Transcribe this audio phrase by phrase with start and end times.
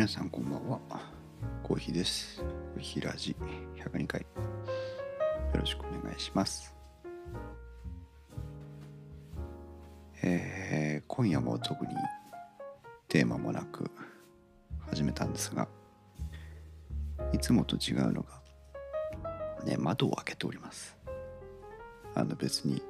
[0.00, 0.80] 皆さんこんばんは。
[1.62, 2.40] コーヒーです。
[2.40, 3.36] コーヒーラジ
[3.76, 4.26] 102回よ
[5.52, 6.74] ろしくお願いします。
[10.22, 11.92] えー、今夜も特に
[13.08, 13.90] テーマもなく
[14.88, 15.68] 始めたんですが
[17.34, 18.40] いつもと違うのが
[19.66, 20.96] ね窓を開けております。
[22.14, 22.82] あの別に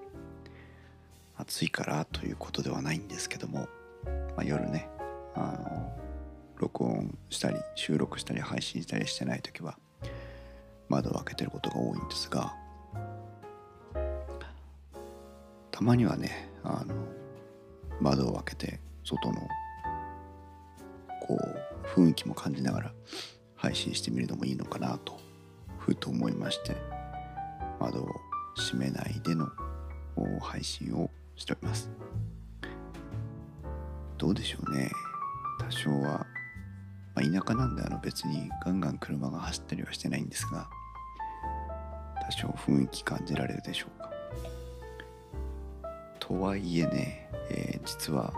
[1.37, 3.66] 暑いからということではないんですけども、
[4.37, 4.88] まあ、夜ね
[5.34, 5.99] あの
[6.60, 9.78] 録音したり収録したり配信したりしてない時は
[10.88, 12.55] 窓を開けてることが多いんですが
[15.70, 16.95] たまにはねあの
[18.01, 19.40] 窓を開けて外の
[21.26, 22.93] こう雰囲気も感じながら
[23.56, 25.18] 配信してみるのもいいのかなと
[25.79, 26.77] ふと思いまして
[27.80, 28.09] 窓を
[28.56, 29.49] 閉めないでの
[30.40, 31.90] 配信をしております。
[34.18, 34.90] どうでしょうね。
[35.59, 36.27] 多少は、
[37.21, 40.68] まあ、田舎なんであの別にガンガン車が走ったりはしてないんですが
[42.27, 44.10] 多少雰囲気感じられるでしょうか。
[46.18, 48.32] とはいえね、えー、実は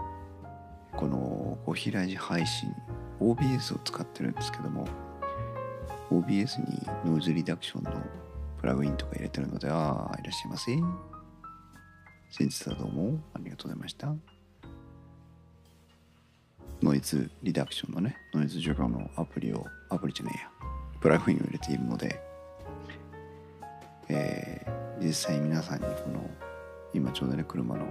[0.97, 2.75] このお開き配信
[3.21, 4.87] OBS を使ってるんですけども
[6.11, 7.93] OBS にノイズリダクションの
[8.61, 10.73] プラグインとか入れてるのでああいらっしゃいませ。
[12.31, 14.32] 先日はどうもありがとうございました。
[16.83, 20.51] ノイズリダクションのねノイズ除去のアプリをアプリじゃねえや
[21.01, 22.21] プラグインを入れているので、
[24.09, 26.29] えー、実際皆さんにこの
[26.93, 27.87] 今ちょうどね車の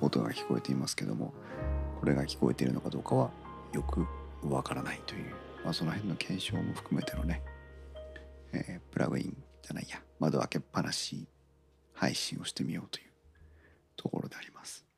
[0.00, 1.34] 音が聞こえていますけども
[2.00, 3.30] これが聞こえているのかどうかは
[3.74, 4.06] よく
[4.42, 7.42] わからないという、まあ、その辺の検証も含めてのね、
[8.54, 11.26] えー、プラグインじゃないや窓開けっぱなし
[11.92, 13.04] 配信をしてみようという
[13.96, 14.91] ところであります。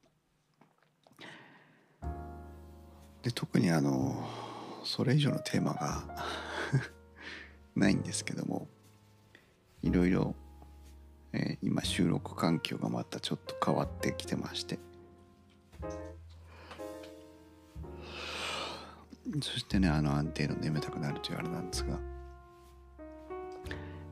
[3.25, 4.23] で特にあの
[4.85, 6.05] それ以上のテーマが
[7.75, 8.69] ないんですけども
[9.83, 10.35] いろいろ、
[11.33, 14.79] えー、今収録環境がまたちょっと変わってきてまして。
[19.41, 21.99] そしてねあの安定の眠たくなるというあれなんですが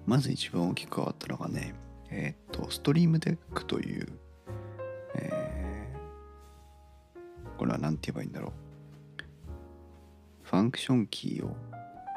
[0.07, 1.75] まず一番大きく変わったのがね
[2.09, 4.09] えっ、と Stream Deck という、
[5.17, 8.72] えー、これは何て言えばいいんだろう。
[10.53, 11.57] ファンクションキーを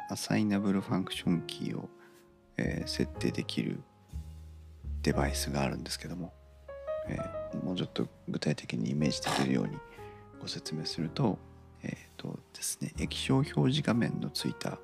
[0.10, 1.88] assignable ファンクションキーを、
[2.58, 3.80] えー、設定できる
[5.04, 6.34] デバイスがあるんですけども、
[7.08, 9.78] えー、もうちょっと具体的にイメージできるように
[10.42, 11.40] ご説明すると
[11.82, 14.80] えっ、ー、とですね液晶表示画面のついた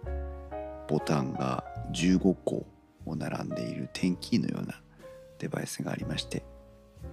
[0.87, 2.65] ボタンが15個
[3.05, 4.79] を並んでいる点キーのような
[5.39, 6.45] デバイスがありまして、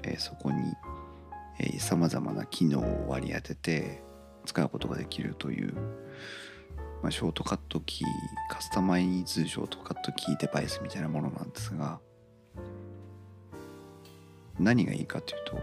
[0.04, 4.02] えー、そこにさまざまな機能を割り当てて
[4.48, 5.74] 使うことができるという、
[7.02, 8.06] まあ、ショートカットキー
[8.50, 12.00] カスタマイズショートカットキーデバイスみたいなものなんですが
[14.58, 15.58] 何がいいかというと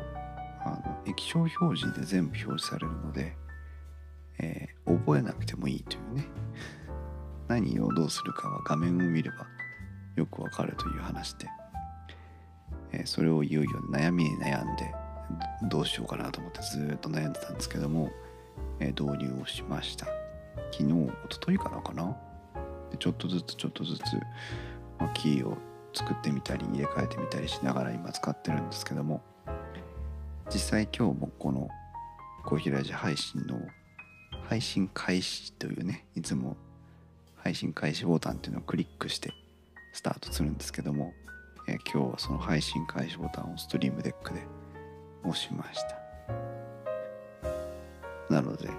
[0.65, 3.35] あの液晶表示で全部表示されるので、
[4.39, 6.25] えー、覚えなくてもいいというね。
[7.47, 9.45] 何をどうするかは画面を見れば
[10.15, 11.47] よくわかるという話で、
[12.93, 14.91] えー、それをいよいよ悩みに悩んで
[15.69, 18.11] どうしようかなと思ってずっと悩んでたんですけども、
[18.79, 20.07] えー、導入をしました。
[20.71, 22.15] 昨日一昨日からかな？
[22.91, 24.01] でちょっとずつちょっとずつ、
[24.99, 25.57] まあ、キーを
[25.93, 29.23] 作ってみたり入れ替えてみたりしながら今使ってるんですけども
[30.53, 31.69] 実際今日もこの
[32.45, 33.59] コーヒーラジ配信の
[34.47, 36.57] 配信開始というねいつも
[37.37, 39.31] 配信開始ボタンっていうのをクリックして
[39.93, 41.13] スタートするんですけども、
[41.67, 44.41] え、今日はその配信開始ボタンをストリームデックで
[45.23, 45.95] 押しました。
[48.29, 48.69] なので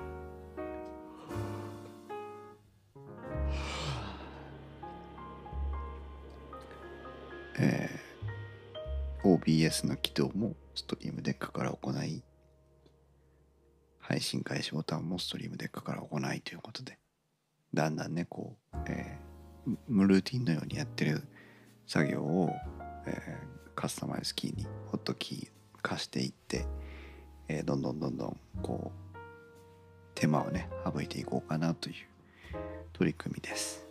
[9.27, 12.23] OBS の起動もストリームデックから行い
[13.99, 16.97] 配信開始ボタンもストリームデックから行いということで
[17.75, 21.25] だんだんねこう、えー、ルーティンのようにやってる
[21.89, 22.55] 作業を、
[23.09, 25.49] えー、カスタマイズキーにホットキー
[25.83, 26.65] 貸していって、
[27.49, 29.17] えー、どんどんどんどんこう
[30.15, 31.95] 手間をね省いていこうかなという
[32.93, 33.86] 取り組みです。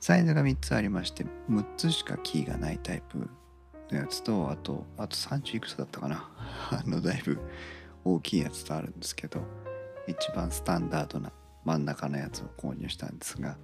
[0.00, 3.18] サイズが3つありまして6つしかキーがないタイプ
[3.90, 6.30] のやつとあとあと30いくつだったかな。
[6.72, 7.38] あのだいぶ
[8.04, 9.42] 大きいやつとあるんですけど
[10.06, 11.30] 一番スタンダードな
[11.64, 13.58] 真ん中のやつを購入したんですが、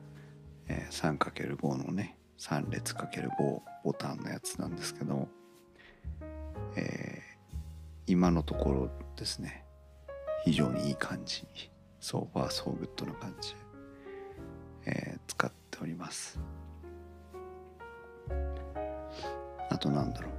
[0.69, 5.29] えー、3×5 のね3列 ×5 ボタンのやつなんですけど、
[6.77, 7.55] えー、
[8.07, 9.65] 今のところですね
[10.45, 11.47] 非常にいい感じ
[11.99, 13.57] So far so good な感じ、
[14.85, 16.39] えー使っております。
[19.71, 20.33] あとなんだろう。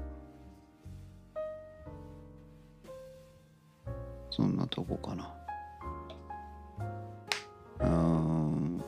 [4.29, 5.33] そんなとこかな。
[7.79, 8.83] うん。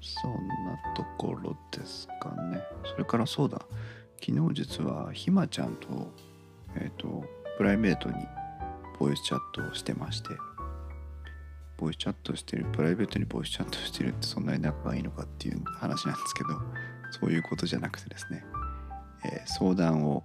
[0.00, 0.32] そん
[0.64, 2.62] なところですかね。
[2.84, 3.58] それからそうだ。
[4.20, 6.12] 昨日実はひまちゃんと
[6.76, 7.24] えっ、と
[7.58, 8.14] プライベートに
[8.98, 10.30] ボイスチャットをしてまして。
[11.82, 16.50] ボイスチャットしてるプライベートにボイスチャットしてるってそんなに仲がいいのかっていう話なんですけど
[17.10, 18.44] そういうことじゃなくてですね、
[19.24, 20.22] えー相談を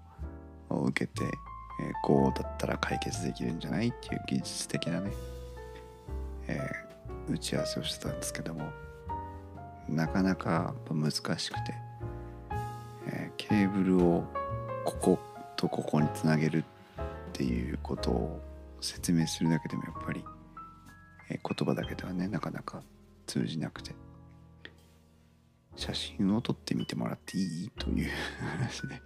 [0.70, 1.32] 受けて、えー
[2.04, 5.12] こうだったら解決できるんじゃないっていう技術的なね、
[6.48, 8.70] えー打ち合わせをしてたんですけども
[9.90, 11.74] なかなか難しくて、
[13.08, 14.24] えケーブルを
[14.86, 15.20] ここ
[15.56, 16.64] とここにつなげる
[17.00, 18.42] っていうことを
[18.80, 20.24] 説明するだけでもやっぱり、
[21.30, 22.82] え言葉だけではねなかなか
[23.26, 23.94] 通じなくて。
[25.76, 27.70] 写真を撮ってみてもらっていい？
[27.78, 28.10] という
[28.58, 29.02] 話で。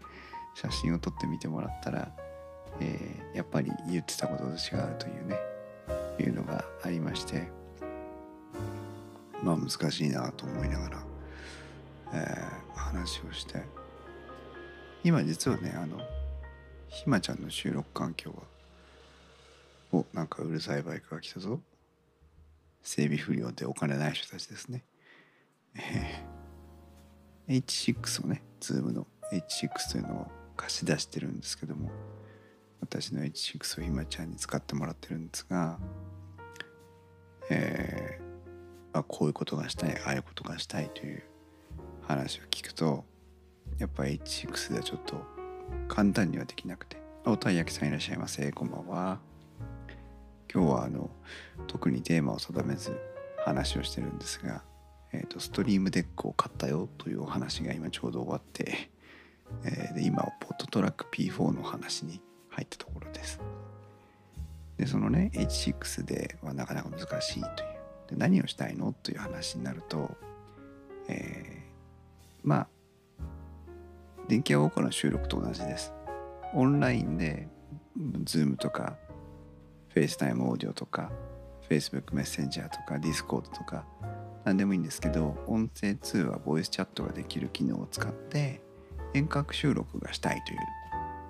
[0.55, 2.11] 写真を撮ってみてもらったら、
[2.79, 5.37] えーやっぱり言ってたことと違うというね。
[6.19, 7.49] いうのがありまして。
[9.43, 11.03] まあ難しいなと思いながら、
[12.13, 13.63] えー話をして。
[15.03, 15.99] 今実はねあの
[16.87, 18.43] ひまちゃんの収録環境は
[19.91, 21.59] おなんかうるさいバイクが来たぞ。
[22.83, 24.83] 整備不良でお金ない人たちですね、
[25.75, 26.31] えー
[27.51, 31.91] H6 をね Zoom の H6 というのを貸し出してるんですけども
[32.79, 35.77] 私の H6 をひまちゃんに使ってもらってるんですが
[37.49, 38.31] えー
[38.93, 41.23] まあ、こういうことがしたいああいうことがしたいという
[42.07, 43.03] 話を聞くと
[43.77, 45.15] やっぱ H6 ではちょっと
[45.87, 48.51] 簡単にはできなくておたい焼きさんいらっしゃいませ。
[48.51, 49.30] こんばんは。
[50.53, 51.09] 今日はあの
[51.67, 52.99] 特にテーマを定めず
[53.45, 54.63] 話をしてるんですが、
[55.13, 58.89] えー、とストリームデックを買ったよというお話が今ちょうど終わって、
[59.63, 62.19] えーで今ポットトラック P4 の話に
[62.49, 63.39] 入ったところです。
[64.77, 67.55] でそのね H6 ではなかなか難しいという。
[68.09, 70.11] で何をしたいのという話になると、
[71.07, 71.61] えー
[72.43, 72.67] まあ
[74.27, 75.93] 電気屋ウォーカーの収録と同じです。
[76.53, 77.47] オンラインで
[77.97, 78.97] Zoom とか
[79.95, 81.11] FaceTime オーディオとか
[81.69, 83.85] Facebook メッセンジャーとか Discord とか
[84.43, 88.61] 何でもいいんですけど音声通話ボイスチャットができる機能を使って
[89.13, 90.59] 遠隔収録がしたいという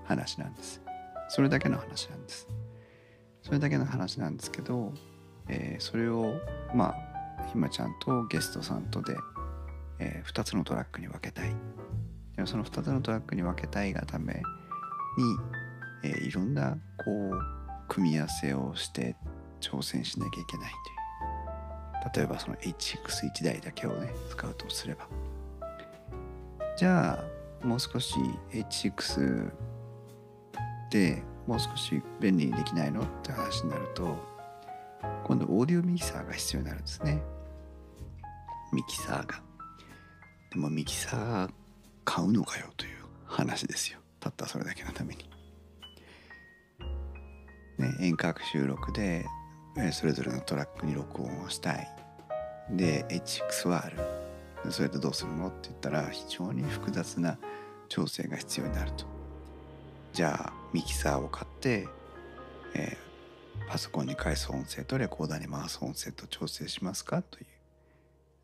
[0.05, 0.81] 話なんです。
[1.29, 2.47] それだけの話なんです。
[3.41, 4.93] それだけの話なんですけど、
[5.47, 6.33] えーそれを
[6.75, 6.93] ま
[7.39, 9.15] あひまちゃんとゲストさんとで、
[9.99, 11.49] え2つのトラックに分けたい。
[12.35, 14.41] でもその2つのトラックに分けたいがために、
[16.03, 17.60] えーいろんなこう
[17.91, 19.17] 組み合わせをして
[19.59, 20.71] 挑戦しなきゃいけない
[22.13, 22.23] という。
[22.23, 25.09] 例えばその HX1 台だけをね使うとすれば。
[26.77, 27.19] じゃ
[27.61, 28.15] あもう少し
[28.53, 29.51] HX
[30.89, 34.15] でもう少し便利にできないのって話になると
[35.25, 37.21] 今度オーディオミキサーが必要になるんですね。
[38.71, 39.41] ミキサーが。
[40.53, 41.49] でもミキサー
[42.05, 42.91] 買うのかよという
[43.25, 43.99] 話ですよ。
[44.21, 45.30] たったそれだけのために。
[47.81, 49.25] ね遠隔収録で
[49.77, 51.87] えそれぞれのトラックに録音をしたい。
[52.69, 53.97] で HX はある
[54.71, 55.47] それでどうするの？
[55.47, 57.37] って言ったら非常に複雑な
[57.89, 59.05] 調整が必要になると。
[60.13, 61.87] じゃあミキサーを買って、
[62.75, 63.11] えー
[63.67, 67.21] パソコンに返す音声とレコーダーに回す音声と調整しますか？
[67.21, 67.45] という。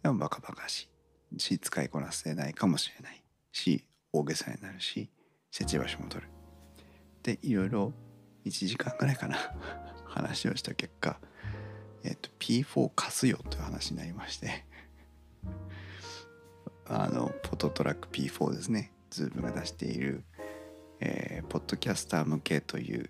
[0.03, 0.88] でもバカバカし
[1.36, 1.39] い。
[1.39, 5.10] し使いこなせないかもしれないし大げさになるし
[5.51, 6.29] 設置場所も取る。
[7.24, 7.91] でいろいろ
[8.47, 9.37] 1時間ぐらいかな。
[10.05, 11.19] 話をした結果、
[12.03, 14.65] えっと P4 貸すよという話になりまして。
[16.89, 18.91] あのポトトラック P4 ですね。
[19.11, 20.23] Zoom が出している、
[20.99, 23.09] えーポッドキャスター向けという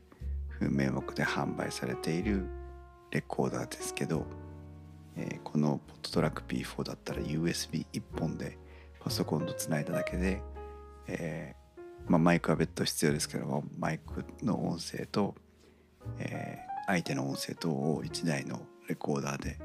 [0.59, 2.45] 名目で販売されている
[3.11, 4.25] レコーダーですけど、
[5.15, 8.57] えーこのポットトラック P4 だったら USB1 本で
[8.99, 10.41] パソコンとつないだだけで、
[11.07, 11.55] え
[12.07, 15.35] まあ、マイクは別途必要ですけどもマイクの音声と、
[16.19, 19.59] えー相手の音声等を1台のレコーダーで、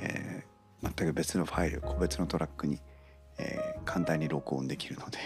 [0.00, 0.48] えー
[0.80, 2.80] 全く別のファイル個別のトラックに、
[3.38, 5.18] えー簡単に録音できるので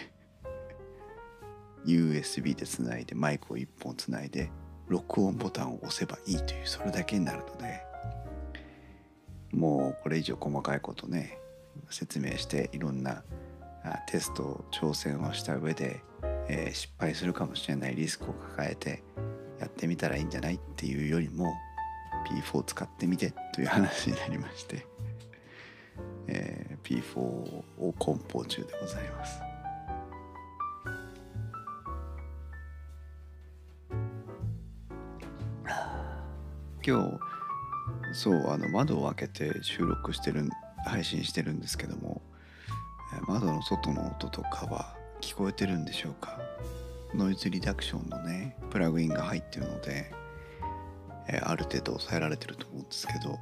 [1.84, 4.50] USB でつないでマイクを1本つないで
[4.88, 7.82] 録音ボタンを押せばいいというそれだけになるので
[9.52, 11.38] もうこれ以上細かいことね
[11.90, 13.22] 説明していろんな
[14.06, 16.02] テスト挑戦をした上で、
[16.48, 19.02] えー失敗するかもしれないリスクを抱えて
[19.60, 21.54] やってみたらいいんじゃないっていうよりも
[22.28, 24.86] P4 使ってみてという話になりまして、
[26.26, 27.64] えー、P4 を
[27.98, 29.40] 梱包中でございます。
[36.84, 37.00] 今
[38.12, 40.48] 日そうあの窓を開けて収録してる
[40.84, 42.20] 配信してるんですけども
[43.28, 46.38] 窓の外の音とかは聞こえてるんでしょうか？
[47.14, 50.12] ノイズリダクションのねプラグインが入ってるので、
[51.28, 53.38] えある程度抑えられてると思うんですけど。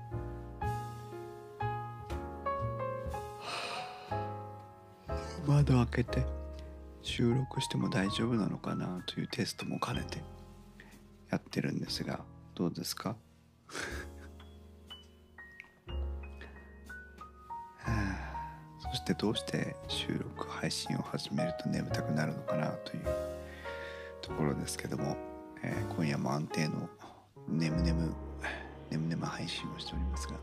[5.46, 6.24] 窓開けて
[7.02, 10.22] 収録しても大丈夫なのかなというテストも兼ねて
[11.30, 12.20] やってるんですが
[12.54, 13.16] どうですか？
[18.90, 23.04] そしてどうして収録配信を始めると眠たくなるのかなという
[24.20, 25.16] ところですけども、
[25.62, 26.88] えー、今夜も安定の
[27.48, 28.14] 眠眠
[28.90, 30.34] 眠眠配信をしておりますが、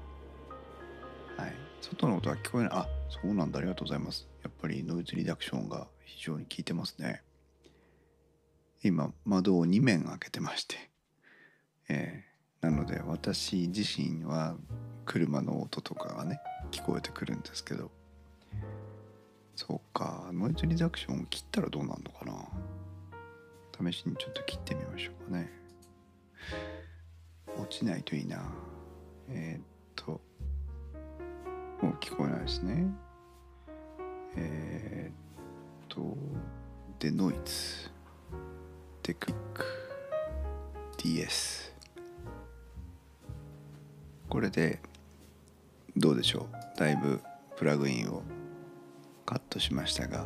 [1.44, 2.72] はい、外の音は聞こえない。
[2.74, 3.60] あそうなんだ。
[3.60, 4.27] ありがとうございます。
[4.44, 7.24] やっぱりノイズリダクションが非常に効いてますね。
[8.84, 10.89] 今窓を2面開けてまして、
[11.89, 14.56] えー、なので私自身は
[15.06, 16.39] 車の音とかがね
[16.72, 17.92] 聞こえてくるんですけど
[19.58, 20.30] そうか。
[20.32, 23.92] ノイズリダクションを切ったらどうなるのかな。
[23.92, 25.50] 試しにちょっと切ってみましょうかね。
[27.58, 28.40] 落ちないといいな。
[29.30, 29.64] えー、っ
[29.96, 30.22] と。
[31.82, 32.86] もう聞こえないですね。
[34.36, 36.16] えー、っと。
[37.00, 37.90] でノイズ。
[39.02, 39.66] テクニック。
[40.98, 41.74] DS
[44.30, 44.80] これで
[45.96, 46.80] どうでしょう。
[46.80, 47.22] だいぶ
[47.56, 48.22] プラグインを
[49.27, 50.25] カットしましたが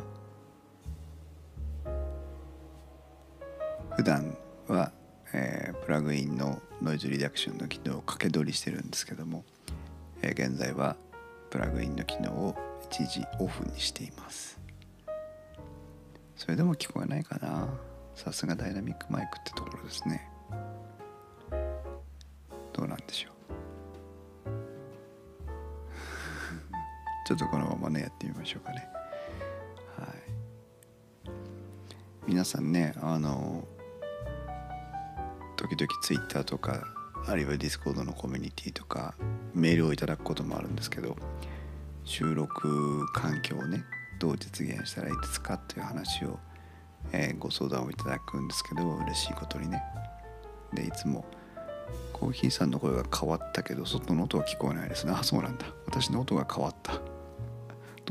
[3.96, 4.92] 普段は、
[5.34, 9.44] えー、プラグインのノイズリダクションの機能を掛け取りしてるんですけども、
[10.22, 10.96] えー、現在は
[11.50, 12.56] プラグインの機能を
[12.90, 14.58] 一時オフにしています。
[16.36, 17.68] それでも聞こえないかな。
[18.14, 20.28] さすがダイナミックマイクってところですね。
[22.72, 23.41] どうなんでしょう。
[27.24, 28.88] ちょっとこのままねやってみましょうかね。
[29.98, 30.08] はい。
[32.26, 33.64] 皆さんねあの
[35.56, 36.84] 時々 Twitter とか
[37.26, 39.14] あるいは Discord のコミュニティとか
[39.54, 41.16] メールをいただくこともあるんですけど
[42.04, 43.84] 収録環境をね
[44.18, 46.38] どう実現したらいいですかという話を、
[47.12, 49.82] えー、ご相談をいただくんですけど嬉しいことにね。
[50.72, 51.24] でいつも
[52.12, 55.12] コーヒーさんの声が変わったけど外の音は聞こえないですね。
[55.12, 55.66] あそうなんだ。
[55.86, 57.11] 私の音が変わった。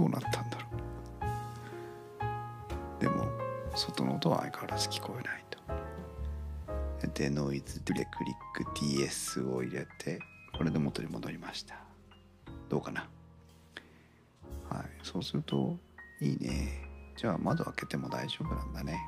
[0.01, 0.65] どうなったんだろ
[2.99, 3.01] う。
[3.01, 3.27] でも
[3.75, 5.59] 外の音は相変わらず聞こえないと。
[7.13, 10.19] でノイズデレクリック DS を入れて
[10.57, 11.75] これで元に戻りました。
[12.67, 13.07] どうかな。
[14.69, 15.77] はいそうすると
[16.19, 16.87] いいね。
[17.15, 18.99] じゃあ窓開けても大丈夫なんだね。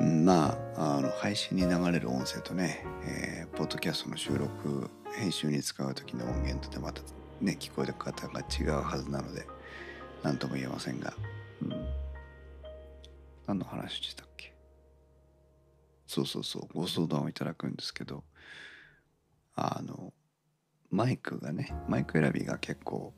[0.00, 7.00] まああの配信に流れる音声とね、えー、ポッドキャストの収録編集に使う時の音源とでまた
[7.40, 9.46] ね聞こえる方が違うはずなので
[10.22, 11.14] 何とも言えませんが、
[11.62, 11.86] うん、
[13.46, 14.54] 何の話してたっけ？
[16.06, 16.68] そうそうそう。
[16.74, 18.24] ご相談をいただくんですけど。
[19.58, 20.12] あの
[20.90, 23.14] マイクがねマイク選びが結構、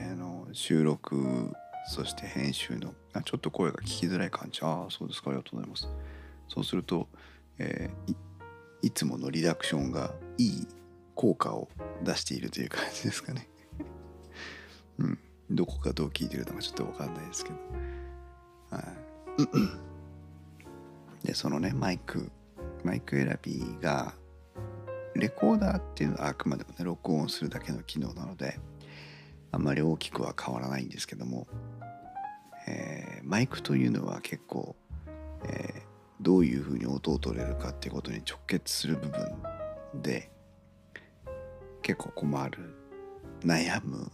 [0.00, 1.52] えー、の収録
[1.88, 4.62] そして編集のあちょっと声が聞きづらい感じ。
[4.62, 5.30] ああそうですか。
[5.30, 5.88] ありがとうございます。
[6.48, 7.08] そうすると、
[7.58, 8.16] えー、
[8.82, 10.66] いつものリダクションがいい
[11.14, 11.68] 効果を
[12.02, 13.48] 出しているという感じですかね。
[14.98, 15.18] うん、
[15.50, 17.56] どこかどう聞いてるのかちょっと分かんないですけど、
[18.70, 18.82] は
[21.24, 22.30] い、でそのねマイク
[22.84, 24.14] マイク選びが
[25.14, 28.58] レコーダーっていうのはあくまでもね録音するだけの機能なので
[29.52, 31.46] あんまり大きくは変わらないんですけども、
[32.68, 34.76] えー、マイクというのは結構、
[35.44, 35.82] えー、
[36.20, 40.30] どういうふうに音を取れるかっていうことに直結する部分で
[41.82, 42.74] 結構困る
[43.40, 44.10] 悩む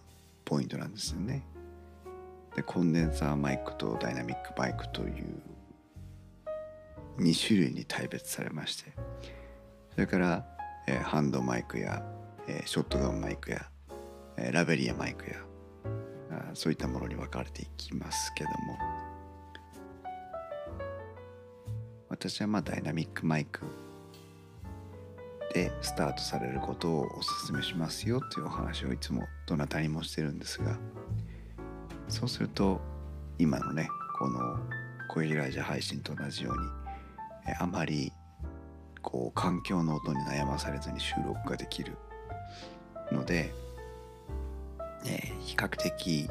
[0.52, 1.46] ポイントなんですよね。
[2.54, 5.42] でコンデンサーマイクとダイナミックマイクという
[7.16, 8.92] 2種類に大別されまして
[9.92, 10.44] それから、
[10.86, 12.04] えー、ハンドマイクや、
[12.46, 13.66] えー、ショットガンマイクや、
[14.36, 15.36] えー、ラベリアマイクや
[16.30, 18.56] あそういったものに分かれていきますけども
[22.10, 23.62] 私はまあダイナミックマイク
[25.52, 27.08] でスタートされることをお
[27.46, 30.78] 勧めしますよというお話をいつもどなたにもしてるんですが
[32.08, 32.80] そうすると
[33.38, 34.58] 今のねこの
[35.08, 38.12] コイヒラジャ配信と同じようにあまり
[39.02, 41.96] こう環境の音に悩まされずに収録ができる
[43.10, 43.52] ので、
[45.04, 46.30] え比較的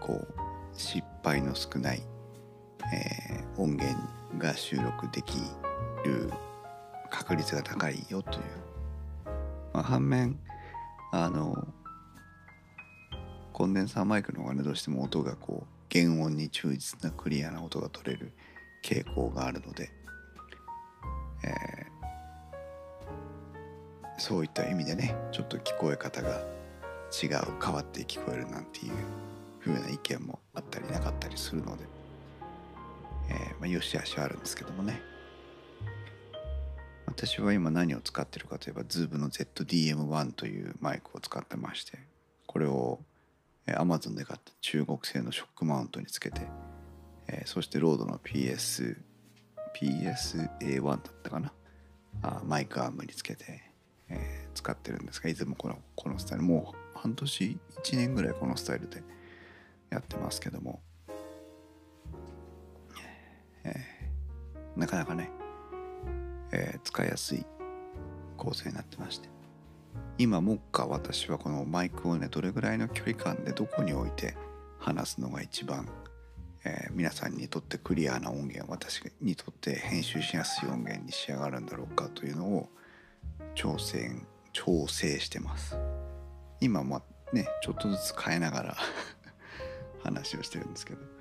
[0.00, 0.26] こう
[0.74, 2.02] 失敗の少ない、
[2.92, 3.96] え、音源
[4.38, 5.38] が収録でき
[6.04, 6.30] る
[7.10, 8.44] 確率が高いよという、
[9.72, 10.38] まあ、反面
[11.12, 11.66] あの
[13.52, 18.32] コンデンサーマイクの方がねどうしても音がこう原音に忠実なクリアな音が取れる
[18.82, 19.90] 傾向があるので、
[21.44, 26.40] えー、そういった意味でねちょっと聞こえ方が
[27.22, 27.30] 違う
[27.62, 28.92] 変わって聞こえるなんていう
[29.60, 31.84] 風な意見もあったりなかったりするので、
[33.28, 35.02] えー、まあ、よしあしはあるんですけどもね。
[37.10, 41.98] 私は今何を使ってるかといえば Zoom の ZDM1 というマイクを使ってまして
[42.46, 42.98] これを
[43.66, 46.40] Amazon で買った中国製のショックマウントにつけて、
[47.28, 48.96] え、そしてロードの PS
[49.78, 51.52] PSA1 だったかな？
[52.22, 53.62] あマイクアームにつけて、
[54.08, 56.44] え、使ってるんですがいつもこのこのスタイル。
[56.44, 59.02] もう半年1年ぐらいこのスタイルで
[59.90, 60.80] やってますけども、
[63.64, 63.74] え、
[64.74, 65.30] なかなかね、
[66.52, 67.44] えー、使いやすい
[68.36, 69.28] 構成になってまして。
[70.18, 74.36] 今もっか私はこのマイクをねどれぐらいの距離感でどこに置いて
[74.78, 75.88] 話すのが一番、
[76.64, 82.68] えー、皆さんにとってクリアな音源私にとって編集しやすい音源に仕上がるんだろうかというのを
[83.54, 85.76] 挑戦調整してます。
[86.60, 87.02] 今も
[87.32, 88.76] ねちょっとずつ変えながら
[90.04, 91.19] 話をしてるんですけど。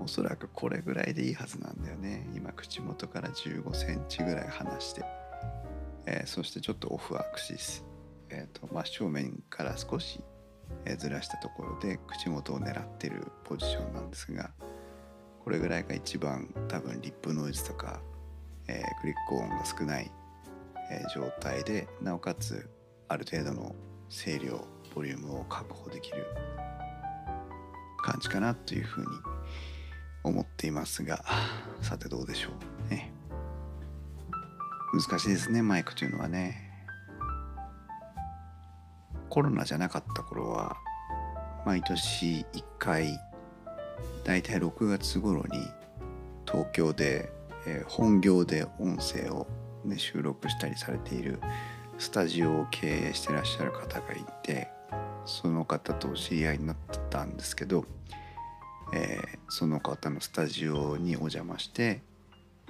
[0.00, 2.28] おそらくこれぐらいでいいはずなんだよね。
[2.34, 5.04] 今口元から1 5センチぐらい離して、
[6.06, 7.84] えー、そしてちょっとオフアクシス、
[8.30, 10.20] えーと、真正面から少し、
[10.86, 14.50] えずらしたところで口元を狙ってるポジションなんですが
[15.44, 18.00] これぐらいが一番多分リップノイズとか、
[18.66, 20.10] えー、クリック音が少ない、
[20.90, 22.68] え状態でなおかつ
[23.08, 23.74] ある程度の
[24.08, 26.26] 声量ボリュームを確保できる
[28.02, 29.06] 感じかなというふうに
[30.24, 31.24] 思っていますが
[31.82, 32.48] さてどうでしょ
[32.88, 32.90] う。
[32.90, 33.12] ね
[34.92, 36.64] 難しいですねマイクというのはね。
[39.28, 40.76] コロナじゃなかった頃は
[41.66, 43.18] 毎年1回
[44.22, 45.68] だいたい6月頃に
[46.46, 47.32] 東京で、
[47.66, 49.48] えー、本業で音声を、
[49.84, 51.40] ね、収録したりされている
[51.98, 54.68] スタジオを経営してらっしゃる方がいて
[55.24, 56.76] その方と知り合いになっ
[57.10, 57.86] たんですけど、
[58.92, 62.02] えー、その方のスタジオにお邪魔して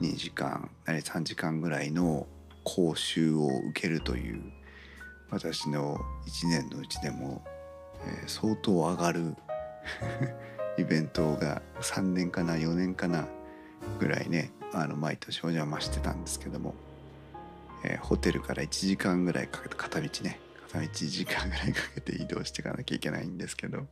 [0.01, 2.27] 2時間3時間ぐらいの
[2.65, 4.43] 講習を受けるという
[5.31, 7.43] 私の1年のうちでも、
[8.07, 9.35] えー、相当上がる
[10.79, 13.29] イベントが3年かな4年かな
[13.99, 16.75] ぐらいねあの毎年お邪魔してたんですけども、
[17.85, 20.41] えー、ホテルから1時間ぐらいかけて片道ね
[20.73, 23.87] 片道1時間ぐらいかけて移動していかなきゃいけないんですけど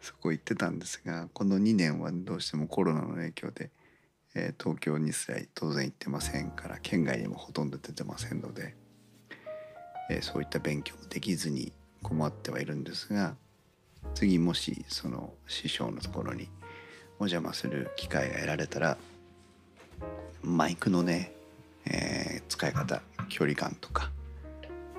[0.00, 3.70] そこ行ってたんですがこの2年はどうしてもコロナの影響で、
[4.34, 8.74] えー、東京にすら当然行ってませんから県外にもほとんど出てませんので、
[10.10, 13.34] えー、そういった勉強もできずに困ってはいるんですが
[14.14, 16.48] 次もしその師匠のところに
[17.18, 18.96] お邪魔する機会が得られたら
[20.42, 21.32] マイクのね、
[21.84, 24.10] えー、使い方距離感とか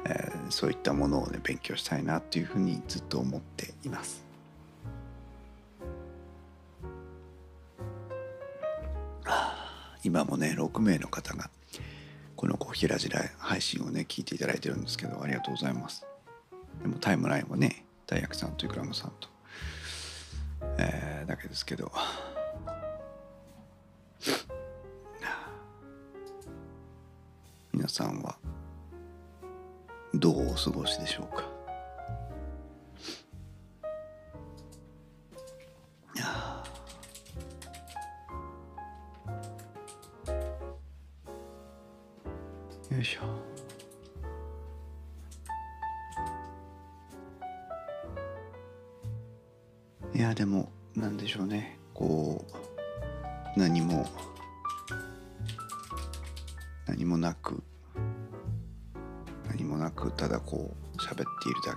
[0.05, 4.20] え、そういったものをね勉強したいなっていうふうにずっと思っています。
[10.03, 11.49] 今もね6名の方が
[12.36, 16.05] この小平時代配信をね聞いていただいてるんですけどありがとうございます。
[16.81, 19.29] でもタイムラインはね大学さんとイクラムさんと、
[20.79, 21.91] えー、だけですけど
[27.71, 28.38] 皆さんは
[30.13, 31.43] どうお過ごしでしょうか？
[42.91, 43.21] よいしょ。
[50.13, 51.80] いやでもなんでしょうね。
[51.93, 52.45] こ
[53.56, 54.06] う何も
[56.88, 57.63] 何もなく
[59.47, 61.75] 何もなくただこう喋っているだ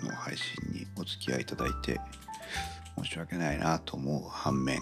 [0.00, 2.00] けの配信にお付き合いいただいて
[3.02, 4.80] 申し訳ないなと思う反面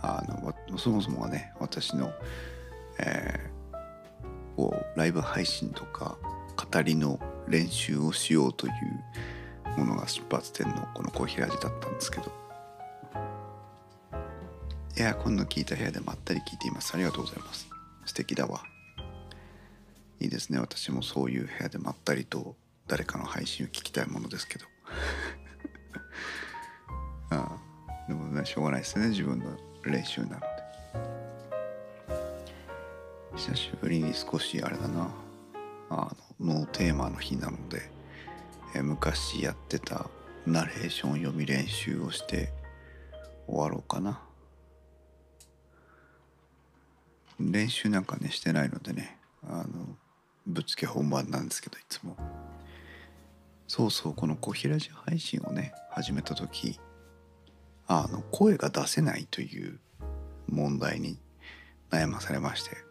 [0.00, 0.22] あ
[0.70, 2.12] のそもそもはね私の、
[3.00, 3.57] えー、
[4.98, 6.18] ライブ配信とか
[6.56, 12.32] 語りの練習をしようというものが出発点のこのコーヒー味だったんですけど、
[14.98, 16.94] エアコンの効いた部屋でまったり聞いています。
[16.94, 17.70] ありがとうございます。
[18.06, 18.60] 素敵だわ。
[20.20, 20.58] いいですね。
[20.58, 22.56] 私もそういう部屋でまったりと
[22.88, 24.66] 誰かの配信を聞きたいものですけど。
[27.30, 29.10] ああでもねしょうがないですね。
[29.10, 30.47] 自分の練習なの
[33.48, 35.08] 久しぶりに少しあれだな。
[35.88, 37.90] あのノーテーマの日なので
[38.74, 40.10] え昔やってた
[40.44, 42.52] ナレーション読み練習をして
[43.46, 44.20] 終わろうかな。
[47.40, 49.16] 練習なんかねしてないのでね
[49.48, 49.96] あの
[50.46, 52.16] ぶっつけ本番なんですけどいつも。
[53.66, 56.78] そうそうこの小平寺配信をね始めた時
[57.86, 59.78] あの声が出せないという
[60.50, 61.18] 問題に
[61.90, 62.87] 悩まされまして。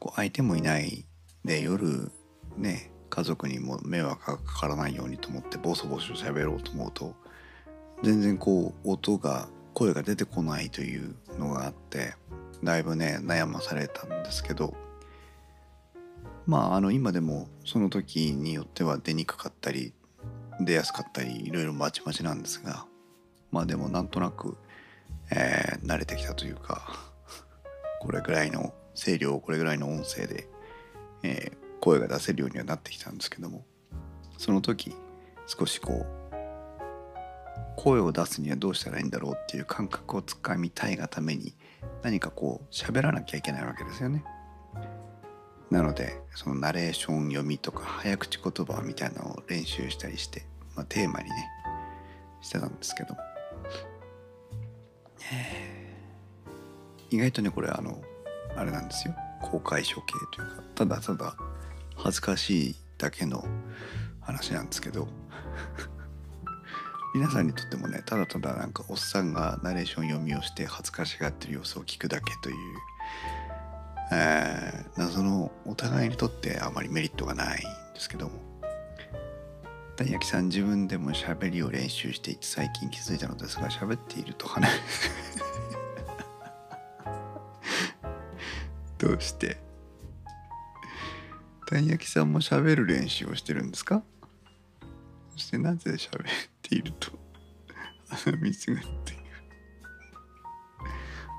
[0.00, 1.04] こう相手もいない
[1.44, 2.10] で夜
[2.56, 7.14] ね家族にも迷惑がかからないようにと思ってボソボソ喋ろうと思うと
[8.02, 12.14] 全然こう音が声が出てこないというのがあって
[12.64, 14.74] だいぶね悩まされたんですけど
[16.46, 19.92] まああの今でもその時によっては出にくかったり
[20.60, 22.86] 出やすかったりいろいろまちまちなんですが
[23.50, 24.56] まあでもなんとなく、
[25.30, 26.96] えー、慣れてきたというか
[28.00, 30.48] これぐらいの声量をこれぐらいの音声で、
[31.22, 33.64] えー、声が出せるようにはなってきたんですけども
[34.38, 34.94] その時
[35.46, 36.20] 少しこう
[37.76, 41.54] 声を出すにはどうしたらいいんだろうっていう感覚をつかみたいがために
[42.02, 44.22] 何かこう喋らなきゃいけないわけですよね。
[45.70, 51.48] なのでそのナレーション読みとか早口言葉みたいなのを練習したりして、まあ、テーマにね
[52.40, 53.20] してたんですけども
[57.10, 58.02] 意外とねこれあの
[58.56, 59.14] あれなんですよ。
[59.42, 61.34] 公開処刑というかただただ
[61.96, 63.44] 恥ずかしいだけの
[64.20, 65.08] 話なんですけど。
[67.12, 72.56] 皆さんにとってもねただただなんかおっさんがナレーション読みをして恥ずかしがってる様子を聞くだけという、
[74.12, 78.50] えー、謎のお互いにとってあまりメリットがないんですけども。
[79.96, 84.70] 谷焼さん自分でも喋りを練習していて最近気づいたのですが喋っていると話
[89.00, 89.56] どうして？
[91.66, 94.02] 谷焼きさんも喋る練習をしてるんですか？
[95.30, 96.24] そしてなぜ喋っ
[96.60, 97.10] ていると？
[98.10, 99.22] 鼻水が出てくる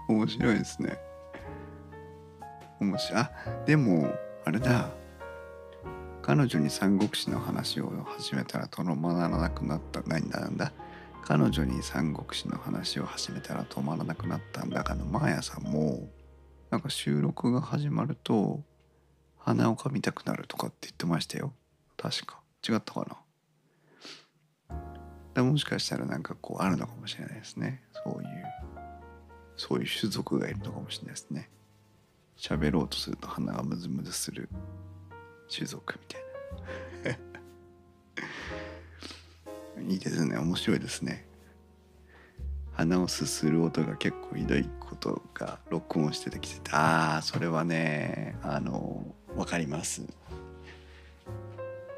[0.10, 0.97] 面白いですね。
[2.80, 3.21] 面白い。
[3.21, 3.32] あ
[3.67, 4.12] でも
[4.43, 4.89] あれだ。
[6.24, 10.02] 彼女に三国志の話を始めたらとろまらなくなった。
[10.08, 10.71] 何だなんだ？
[11.24, 16.10] 彼女に三国志の話を始めたら止まらなくなったんだかのマーヤさんも
[16.71, 18.62] なんか収録が始まると
[19.38, 21.51] 鼻をかみたくなるとかって言ってましたよ。
[21.97, 22.39] 確か。
[22.67, 23.05] 違ったか
[24.69, 24.77] な？
[25.34, 27.84] だもしかしたらなんかこうあるのかもしれないですね。
[28.05, 28.29] そういう
[29.57, 31.49] そういう種族がいるのかもしれないですね。
[32.38, 34.47] 喋ろうとすると鼻がムズムズする
[35.53, 36.21] 種族みたい
[39.84, 39.91] な。
[39.91, 40.38] いいですね。
[40.38, 41.27] 面白いですね。
[42.73, 49.05] 鼻をすする音が結構ひどいことが録音しててきててああそれはねあの
[49.36, 50.03] 分かります。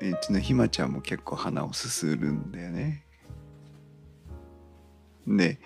[0.01, 3.03] うちのひまちゃんも結構鼻をすするんだよね。
[5.27, 5.59] で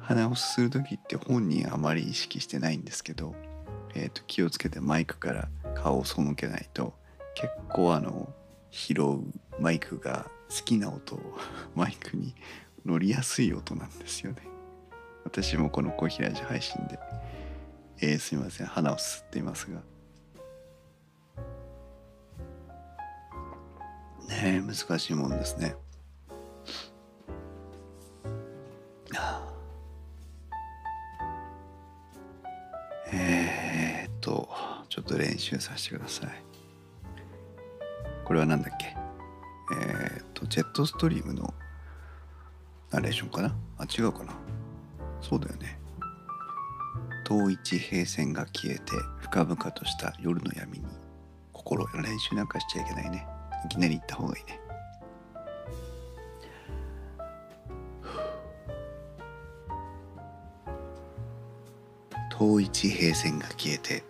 [0.00, 3.34] 鼻をする時って本人あまり意識してないんですけど、
[3.94, 6.94] えー、と気をつけてマイクから顔を背けないと
[7.34, 8.28] 結構あの
[8.70, 9.20] 拾う
[9.60, 11.20] マイクが好きな音を
[11.74, 12.34] マイクに
[12.86, 14.38] 乗りやすい音なんですよね。
[15.24, 16.98] 私もこの小平寺配信で、
[18.00, 18.68] えー、すいません。
[18.68, 19.80] 鼻をすっていますが。
[24.28, 25.74] ねえ難しいもんですね。
[33.12, 34.48] えー、っと
[34.88, 36.30] ちょっと練習させてください。
[38.24, 38.96] これは何だっけ？
[39.74, 41.52] えー、っとジェットストリームの
[42.90, 43.54] ナレーションかな？
[43.78, 44.32] あ違うかな？
[45.20, 45.78] そうだよね。
[47.24, 50.84] 遠一平線が消えて深々とした夜の闇に
[51.52, 53.26] 心練習なんかしちゃいけないね。
[53.64, 54.60] いきなり行った方がいいね。
[62.30, 64.04] 遠一平線が消えて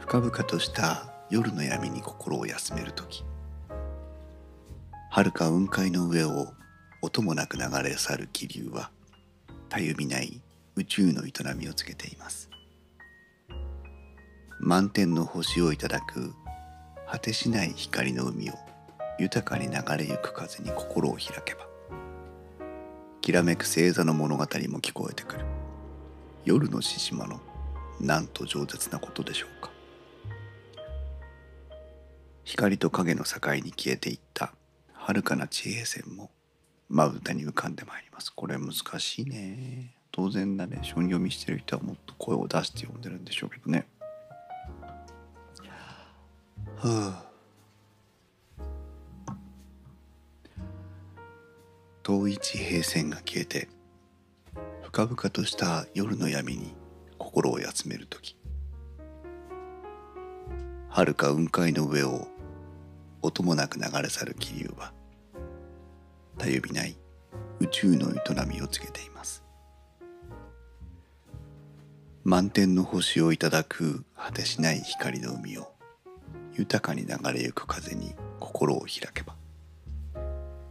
[0.00, 3.24] 深々とした夜の闇に心を休める時。
[5.10, 6.52] 遥か雲海の上を
[7.02, 8.90] 音もなく流れ去る気流は
[9.68, 10.40] たゆみない
[10.76, 12.50] 宇宙の営みを告げています。
[14.60, 16.34] 満天の星をいただく
[17.08, 18.54] 果てしない光の海を
[19.18, 21.68] 豊かに流れゆく風に心を開けば
[23.28, 25.44] きらめく星座の物語も聞こえてくる。
[26.46, 27.40] 夜の獅子島の
[28.00, 29.70] なんと饒舌なことでしょうか。
[32.42, 34.54] 光と影の境に消えていった
[34.94, 36.30] 遥かな地平線も
[36.88, 38.32] まぶたに浮かんでまいります。
[38.32, 39.94] これ難しいね。
[40.10, 43.86] 当然ナレーション読みしてる人はもっと声を出して読んでるんでしょうけどね。
[46.76, 47.28] はあ
[52.02, 53.68] 遠い地平線が消えて
[54.84, 56.74] 深々とした夜の闇に
[57.18, 58.34] 心を休める時。
[60.88, 62.28] 遥か雲海の上を
[63.20, 64.92] 音もなく流れ去る気流は
[66.38, 66.96] たゆびない
[67.60, 68.14] 宇宙の営
[68.46, 69.44] みを告げています。
[72.24, 75.72] 満天の星をいただく果てしない光の海を
[76.54, 79.34] 豊かに流れゆく風に心を開けば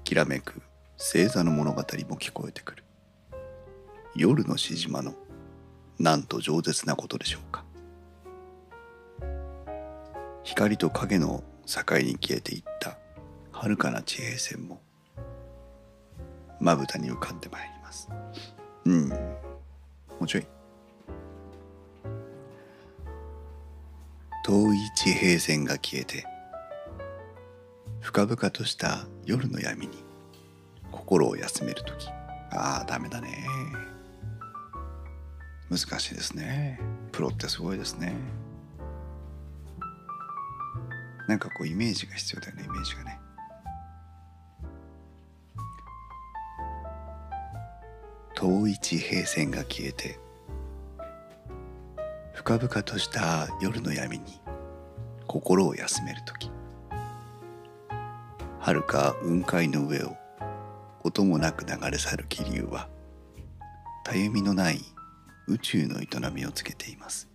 [0.04, 0.62] きらめく
[0.98, 2.84] 星座の物語も聞こえてくる。
[4.16, 5.14] 夜のし島の
[6.00, 7.66] なんと饒舌なことでしょうか。
[10.44, 12.98] 光と影の境に消えていった
[13.52, 14.82] 遥かな地平線も
[16.60, 18.10] まぶたに浮かんでまいります。
[18.86, 19.10] うん。
[19.10, 19.16] も
[20.22, 20.48] うちょい。
[24.44, 26.26] 遠い地平線が消えて
[28.00, 30.06] 深々とした夜の闇に
[30.90, 32.08] 心を休める時。
[32.52, 33.46] ああダメだね。
[35.70, 36.80] 難しいですね。
[37.12, 38.16] プロってすごいですね。
[41.28, 43.20] なんかこうイメージが必要だよねイメージがね。
[48.48, 50.18] 遠い地平線が消えて
[52.34, 54.40] 深々とした夜の闇に
[55.28, 56.50] 心を休める時。
[58.62, 60.16] 遥か雲海の上を
[61.04, 62.88] 音もなく流れ去る気流は
[64.06, 64.80] たゆみのない
[65.50, 67.28] 宇宙の営みをつけています。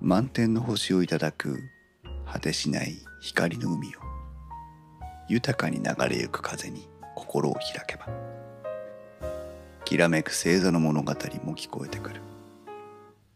[0.00, 1.60] 満天の星をいただく
[2.26, 3.90] 果てしない光の海を
[5.28, 8.08] 豊かに流れゆく風に心を開けば
[9.84, 12.20] きらめく星座の物語も聞こえてくる。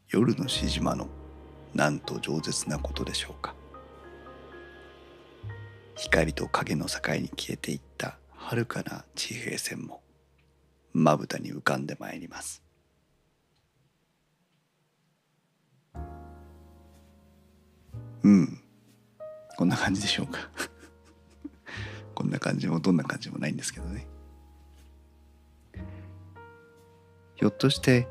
[0.08, 1.06] 夜のし島の
[1.74, 3.54] なんと饒舌なことでしょうか。
[5.94, 10.00] 光と影の境に消えていった遥かな地平線も
[10.94, 12.62] まぶたに浮かんでまいります。
[18.22, 18.60] うん。
[19.58, 20.38] こんな感じでしょうか。
[22.28, 24.06] んな感じもどんな感じもないんですけどね。
[27.34, 28.08] ひょっとして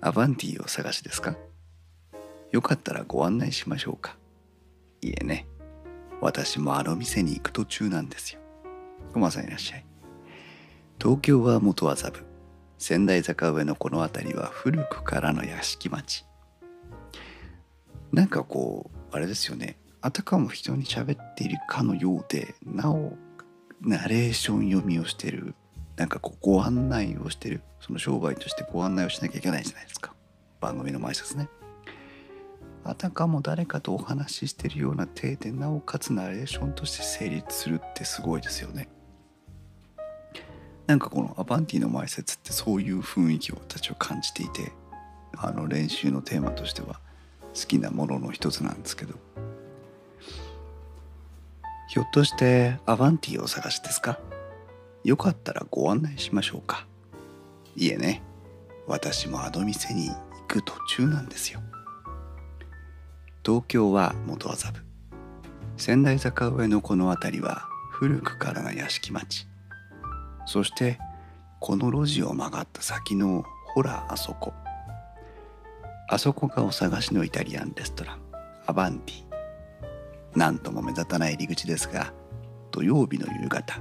[0.00, 1.36] アバンティを探しですか？
[2.50, 4.16] よかったらご案内しましょうか。
[5.02, 5.46] いえね。
[6.20, 8.40] 私もあの店に行く途中なんですよ。
[9.12, 9.84] コマさんいらっしゃい。
[11.00, 12.24] 東京は元麻布。
[12.78, 16.26] 仙台坂上のこの辺りは古くからの屋敷町。
[18.12, 19.76] なんかこうあれですよね。
[20.02, 23.18] あたかも人に喋っているかのようでなお
[23.82, 25.54] ナレーション読みをしてる。
[25.96, 27.62] なんかこうご案内をしてる。
[27.80, 30.14] その商売としてご案内をしなきゃいけないじゃないですか。
[30.60, 31.48] 番組の前説ね。
[32.84, 38.88] あたかも誰かとお話ししてるような体でなおかつナレーションとして成立するってすごいですよね。
[40.86, 44.72] なんかこのアバンティの前説ってそういう雰囲気をたちを感じていて
[45.36, 47.00] あの練習のテーマとしては
[47.54, 49.14] 好きなものの一つなんですけど。
[51.92, 54.20] ひょっとしてアバンティをお探しですか？
[55.02, 56.86] よかったらご案内しましょうか。
[57.74, 58.22] いえね。
[58.86, 60.14] 私もあの店に行
[60.46, 61.60] く途中なんですよ。
[63.44, 64.84] 東京は元麻布。
[65.78, 69.48] 仙台坂上のこの辺りは古くからの屋敷町。
[70.46, 71.00] そして
[71.58, 74.52] この路地を曲がった先のほらあそこ。
[76.08, 78.20] あそこがお探しのイタリアンレストラン。
[78.68, 79.29] アバンティ
[80.34, 82.12] なんとも目立たない入り口ですが
[82.70, 83.80] 土曜日の夕方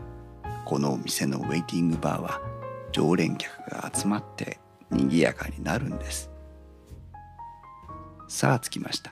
[0.65, 2.41] このお店のウェイティングバーは
[2.91, 4.59] 常連客が集まって
[4.91, 6.29] 賑やかになるんです。
[8.27, 9.11] さあ着きました。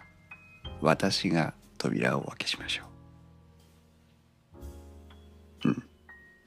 [0.82, 2.84] 私が扉を開けしましょ
[5.64, 5.70] う。
[5.70, 5.84] うん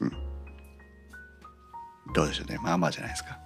[0.01, 0.11] うん。
[2.15, 2.59] どうでしょうね。
[2.63, 3.39] まあまあじゃないですか。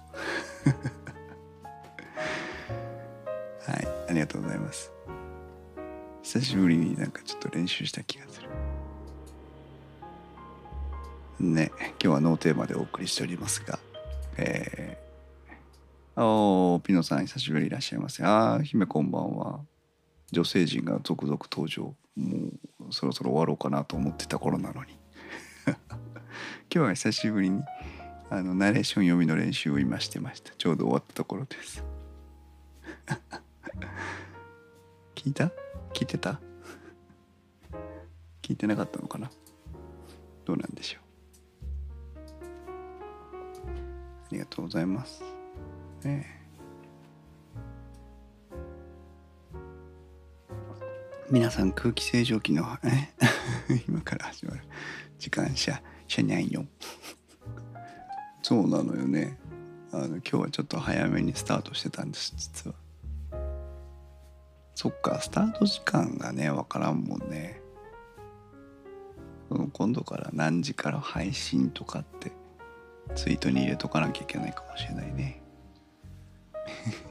[3.71, 4.94] はいありがとうございます。
[6.25, 8.49] 久しぶりになんかちょっと練習した気がする
[11.39, 13.77] ね、今日はノーテーマでお送りしておりますが、
[14.37, 18.23] えー、おピノさん久しぶりいらっしゃいませ。
[18.23, 19.59] ああ、姫こんばんは。
[20.31, 21.93] 女性陣が続々登場。
[22.15, 22.49] も
[22.89, 24.97] うそろそろ終わろうかなと思ってた頃なのに
[26.73, 26.75] 今。
[26.75, 27.61] 日は久しぶりに
[28.31, 31.83] あのナレーション読みの練習を今してましたちょうど終わったところです
[35.13, 35.51] 聞いた？
[35.95, 36.41] 聞いてた？
[38.41, 39.31] 聞いてなかったのかな？
[40.43, 41.01] どうなんでしょう？
[44.25, 45.23] ありがとうございます。
[46.03, 46.41] ね。
[51.31, 53.13] 皆さん空気清浄機のえ？
[53.87, 54.63] 今から始まる。
[55.17, 56.65] 時間車車内よ
[58.43, 59.39] そうなのよね。
[59.93, 62.75] あの今日はちょっと早めにスタートしてたんです実は。
[64.75, 67.61] そっかスタート時間がね分からんもんね。
[69.71, 72.31] 今度から何時から配信とかって
[73.15, 75.41] ツイートに入れとかなきゃいけないかもしれないね。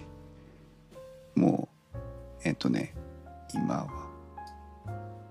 [1.35, 1.99] もう
[2.45, 2.95] えっとね
[3.55, 3.89] 今は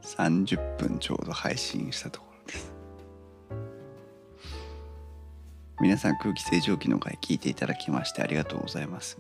[0.02, 2.74] 30分ちょうど配信したところです。
[5.80, 9.20] 皆さん空気清浄機の回聞いていただきましてありがとうございます。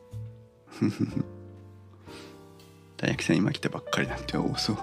[3.03, 4.37] 大焼さん今来てばっかりなんて。
[4.37, 4.77] おそう。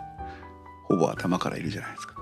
[0.84, 2.14] ほぼ頭からいるじゃないですか。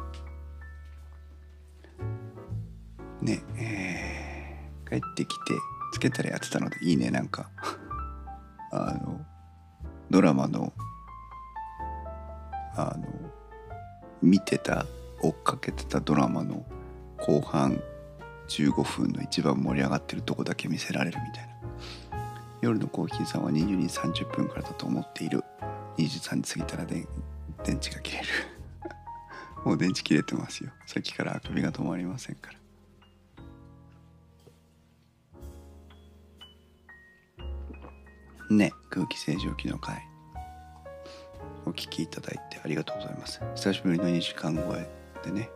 [3.21, 5.55] ねえー、帰ってきて
[5.93, 7.11] つけたらやってたのでいいね。
[7.11, 7.51] なんか。
[8.71, 9.27] あの
[10.09, 10.73] ドラマの
[12.77, 13.05] あの
[14.23, 14.87] 見てた
[15.21, 16.65] 追っかけてたドラマの
[17.17, 17.83] 後半
[18.47, 21.59] 15分の一番盛り上がってるとこだけ見せられるみたいな。
[22.61, 25.43] 夜のコーヒーさんは22時30分からだと思っている。
[25.99, 27.07] 23時過ぎたら電
[27.65, 28.27] 池が切れる。
[29.65, 30.71] もう電池切れてますよ。
[30.87, 32.59] さっきからあくびが止まりませんから。
[38.51, 40.07] ね空気清浄機の回。
[41.67, 43.41] お聞きいただいてありがとうございます。
[43.57, 44.89] 久しぶりの2時間超え
[45.25, 45.51] でね。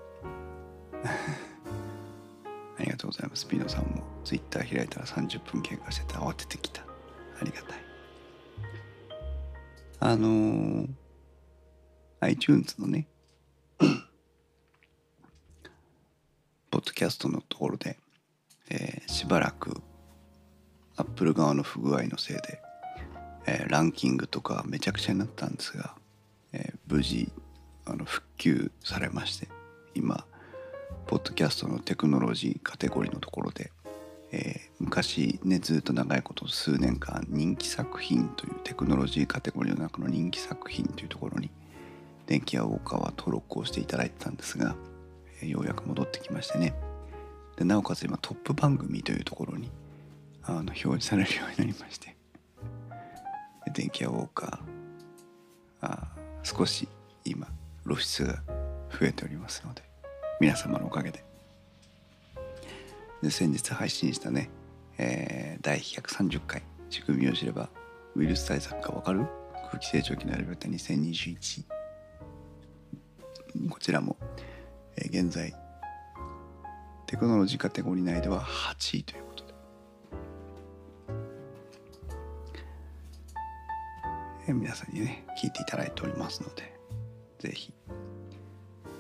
[2.79, 3.47] ありがとうございます。
[3.47, 6.83] ピノさんもツイッター開いたら30分経過してて慌ててきた。
[6.83, 7.92] ありがたい。
[10.05, 10.89] あのー、
[12.21, 13.07] iTunes のね
[16.71, 17.99] ポッドキャストのところで、
[18.69, 19.81] えー、しばらく
[20.97, 22.61] アップル側の不具合のせいで、
[23.47, 25.95] えー、ランキングとかめちゃくちゃになったんですが
[26.53, 27.31] えー、無事
[27.85, 29.49] あの復旧されまして
[29.95, 30.27] 今
[31.07, 33.73] ポッドキャストのテクノロジーカテゴリーのところで、
[34.33, 41.51] えー、昔ねずっと長いこと数年間人気作品というテクノロジーカテゴリーの中の人気作品というところに
[42.27, 44.75] 電気屋ウォーカーは登録をしていただいてたんですが、
[45.43, 46.75] えー、ようやく戻ってきましてね。
[47.57, 49.71] でなおかつ今トップ番組というところに
[50.43, 52.17] あの表示されるようになりまして。
[53.73, 54.59] 電気屋ウォーカー
[55.83, 56.09] あ
[56.43, 56.89] 少し
[57.25, 57.47] 今
[57.85, 58.43] 露出が
[58.91, 59.83] 増えておりますので
[60.41, 61.25] 皆様のおかげで
[63.23, 64.51] で先日配信したね、
[64.99, 67.71] えー、第130回仕組みを知れば
[68.17, 69.27] ウイルス対策がわかる？
[69.71, 71.65] 空気清浄機のエレベーター2021
[73.71, 74.17] こちらも、
[74.97, 75.55] えー、現在
[77.07, 79.55] テクノロジーカテゴリー内では8位ということで、
[84.49, 86.75] えー、皆さんにね聞いていただいておりますので
[87.39, 87.73] ぜひ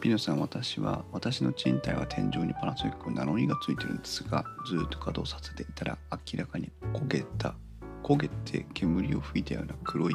[0.02, 7.54] ピノさん私は私の賃貸は天井にパナソニックナノイーがついてるんですがずっと稼働させていたら明らかに焦げた
[8.02, 10.14] 焦げて煙を吹いたような黒い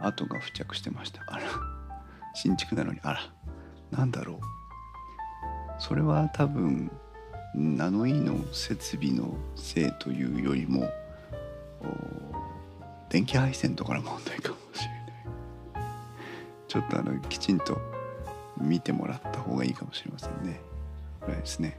[0.00, 1.22] 跡が付着してました。
[1.28, 1.44] あら
[2.34, 3.20] 新築なのにあら
[3.92, 4.36] なんだろう。
[5.78, 6.90] それは多分
[7.54, 10.90] ナノイーの設備のせいというよりも
[13.08, 15.88] 電気配線とかの問題かもしれない。
[16.66, 17.91] ちょっとあのきちんと
[18.60, 20.60] 見てもらった方がいいかもしれませんね。
[21.24, 21.78] ぐらいですね、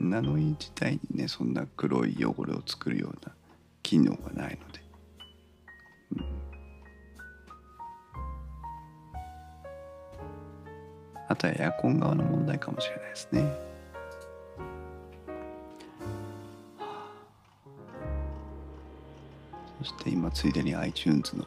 [0.00, 3.32] うん、ナノイ自体にねそんな黒い汚れを作るような
[3.82, 4.80] 機能がないので、
[6.16, 6.24] うん、
[11.28, 13.68] あとはエアコン側の問題かもしれないですね。
[19.78, 21.46] そして今ついでに iTunes の、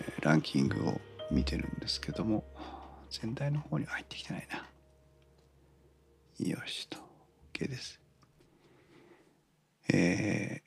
[0.00, 1.00] えー、ランキングを
[1.32, 2.44] 見てるんですけども
[3.10, 4.48] 全体の方には入ってきてない
[6.38, 6.46] な。
[6.46, 6.98] よしと。
[7.54, 8.00] OK です。
[9.92, 10.62] え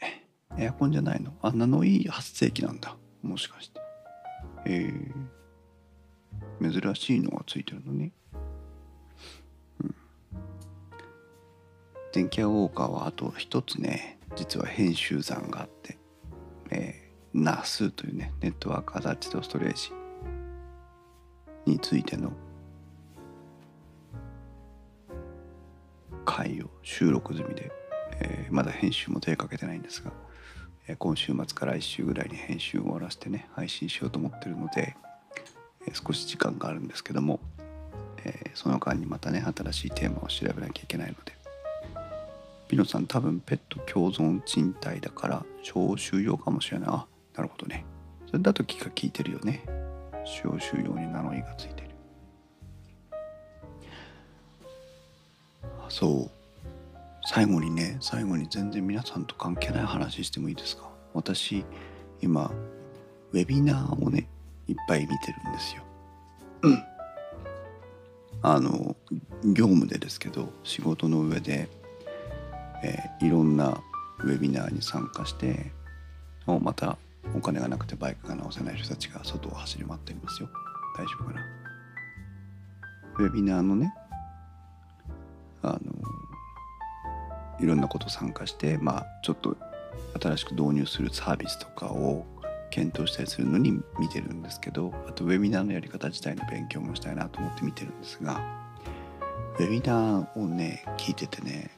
[0.56, 1.34] ー、エアコンじゃないの？
[1.42, 2.98] あナノイー発生器なんだ。
[3.22, 3.80] もしかして。
[4.66, 8.12] えー、珍しいのがついてるのね
[9.82, 9.96] うん。
[12.14, 15.98] 電気屋ウォーカーはあと一つね実は編集残があって
[16.72, 19.92] えー、NAS というねネットワークアタッチドストレージ。
[21.66, 22.32] についての
[26.26, 27.72] 回を収録済みで、
[28.20, 30.12] えーまだ編集も手かけてないんですが、
[30.88, 34.96] えー今週末から来週ぐらいに編集を終わらせてね配信しようと思ってるので、
[35.88, 37.40] えー少し時間があるんですけども、
[38.24, 41.34] えその間にまたね新しいテーマを調べなきゃいけないので
[42.68, 46.90] ピノさん多分ペット共存賃貸だから小収容かもしれない。
[46.90, 47.06] あ
[47.36, 47.86] なるほどね。
[48.28, 49.64] それだと気が利いてるよね。
[50.26, 51.90] 小収容に名の意がついてる。
[55.62, 56.32] あそう。
[57.28, 60.84] 最後にね最後に全然皆さんと関係ない話してもいいですか？
[61.14, 61.66] 私
[62.22, 62.52] 今
[63.32, 64.28] ウェビナーをね
[64.68, 65.84] いっぱい見てるんですよ。
[68.42, 68.96] あの
[69.44, 71.68] 業務でですけど仕事の上で、
[72.84, 73.82] えーいろんな
[74.20, 75.72] ウェビナーに参加して
[76.46, 76.98] おまた
[77.36, 80.50] お金がなくてバイクが直せない人たちが外を走り回っていますよ。
[80.98, 81.42] 大丈夫かな？
[83.20, 83.94] ウェビナーのね
[85.62, 85.80] あの
[87.60, 89.58] いろんなこと参加してまあちょっと
[90.22, 92.26] 新しく導入するサービスとかを
[92.72, 98.42] 検討したりするのに見てるんですけどあとウェビナーのやり方自体の勉強もしたいなと思って見てるんですが
[99.60, 101.72] ウェビナーをね聞いててね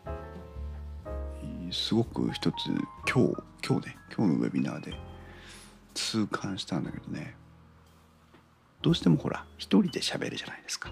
[1.71, 2.55] すごく一つ
[3.07, 3.35] 今日
[3.67, 4.93] 今日ね今日のウェビナーで
[5.97, 7.35] 痛感したんだけどね。
[8.83, 10.91] どうしてもほら一人で喋るじゃないですか。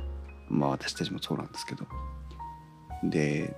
[0.49, 1.85] まあ私たちもそうなんですけど。
[3.03, 3.55] で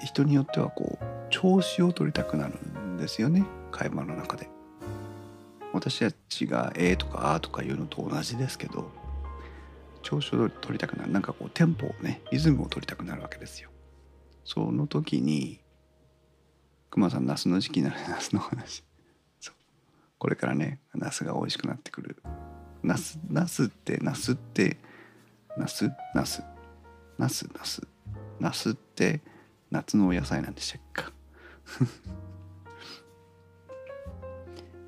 [0.00, 3.44] 人によってはこう調子を取りたくなるんですよね。
[3.70, 4.48] 会話の中で。
[5.72, 8.90] 私たちが「えー」とか「あー」とか言うのと同じですけど
[10.02, 11.12] 調子を取りたくなる。
[11.12, 13.70] なんかこうテンポをねリズムを取りたくなるわけですよ。
[14.44, 15.60] その時に
[16.90, 18.82] 熊さんナスの時期なのでナスの話。
[20.20, 22.22] これからねナスが美味しくなってくる。
[22.82, 24.76] ナスナスってナスって
[25.56, 26.44] ナスナス。
[27.18, 27.82] ナスナス。
[28.38, 29.22] ナスって
[29.70, 31.12] 夏のお野菜なんでしたっけか。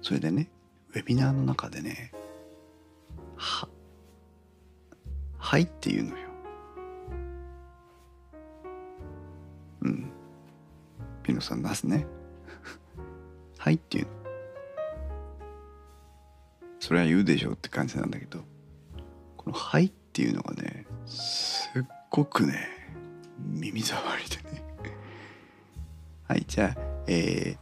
[0.03, 0.51] それでね
[0.95, 2.13] ウェビナーの中でね
[3.37, 3.67] 「は」
[5.39, 6.29] 「はい」っていうのよ。
[9.81, 10.13] うん。
[11.23, 12.07] ピノさんナスね
[13.57, 14.22] 「はい」っていうの。
[16.83, 18.41] それは言うでしょうって感じなんだけど
[19.37, 22.67] この「はい」っていうのがねすっごくね
[23.39, 24.65] 耳障りでね。
[26.27, 27.59] はいじゃあえー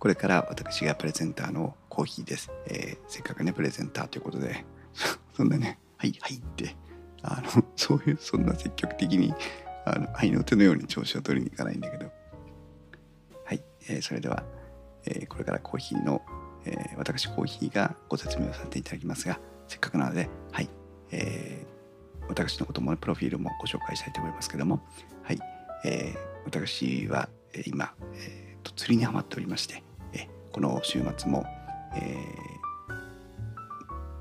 [0.00, 4.64] これから私がプレゼンターのコーヒーです、えーせっかくねプレゼンターということで
[5.36, 6.74] そんなね「はいはい」って
[7.22, 9.32] あの そういうそんな積極的に
[9.84, 12.10] あの愛の手のように調子を取りに行かないんだけど。
[13.44, 14.42] はい、えーそれでは、
[15.04, 16.20] えーこれからコーヒーの、
[16.66, 19.38] えー私コーヒーがご説明をさせていただきますが
[19.68, 20.68] せっかくなのではい、
[21.10, 21.76] えー
[22.28, 24.82] 私のこともねプロフィールもご紹介したいと思いますけども
[25.22, 25.38] はい、
[25.84, 27.28] えー私は
[27.66, 31.44] 今、えーと釣りにハマっておりまして、えこの週末も、
[31.94, 32.16] え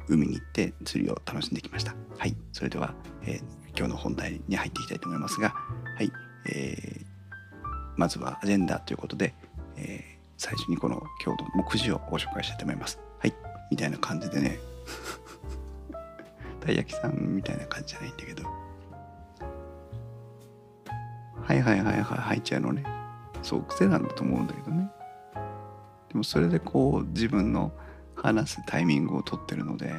[0.07, 1.95] 海に行って釣りを楽しんできました。
[2.17, 2.93] はいそれでは、
[3.25, 3.39] え
[3.75, 6.11] 今日の本題に入っていきたいと思いますがはい、
[6.51, 7.05] えー
[7.97, 9.33] まずはアジェンダということで、
[9.77, 12.99] えー最初にこの今日の目次をご紹介したいと思います。
[13.19, 13.33] はい。
[13.71, 14.59] みたいな感じでね。
[16.59, 18.43] たい焼きさんみたいな感じじゃないんだけど。
[21.41, 22.83] はいはいはいはい入っちゃうのね。
[23.41, 24.89] そう癖なんだと思うんだけどね。
[26.09, 27.71] でもそれでこう自分の
[28.15, 29.93] 話すタイミングを取ってるので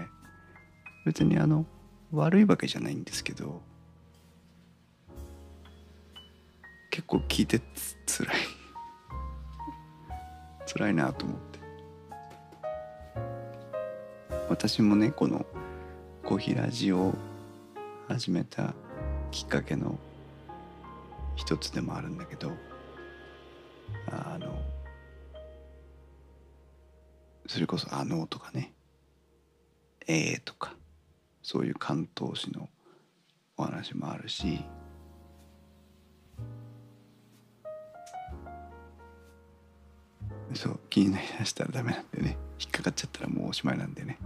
[1.05, 1.64] 別にあの
[2.12, 3.62] 悪いわけじゃないんですけど
[6.91, 8.55] 結構聞いてつつらい。
[10.67, 11.57] 辛いなと思って。
[14.49, 15.45] 私もねこの
[16.25, 17.14] コーヒーラジオを
[18.09, 18.75] 始めた
[19.31, 19.99] きっかけの
[21.35, 22.53] 一つでもあるんだけど
[24.11, 24.62] あの
[27.47, 28.73] それこそ「あの」とかね
[30.07, 30.75] 「ええ」とか
[31.43, 32.69] そういう関東詞の
[33.57, 34.64] お話もあるし
[40.57, 42.36] そう気になりだしたらダメなんでね。
[42.59, 44.18] 引っかかっちゃったらもうおしまいなんでね。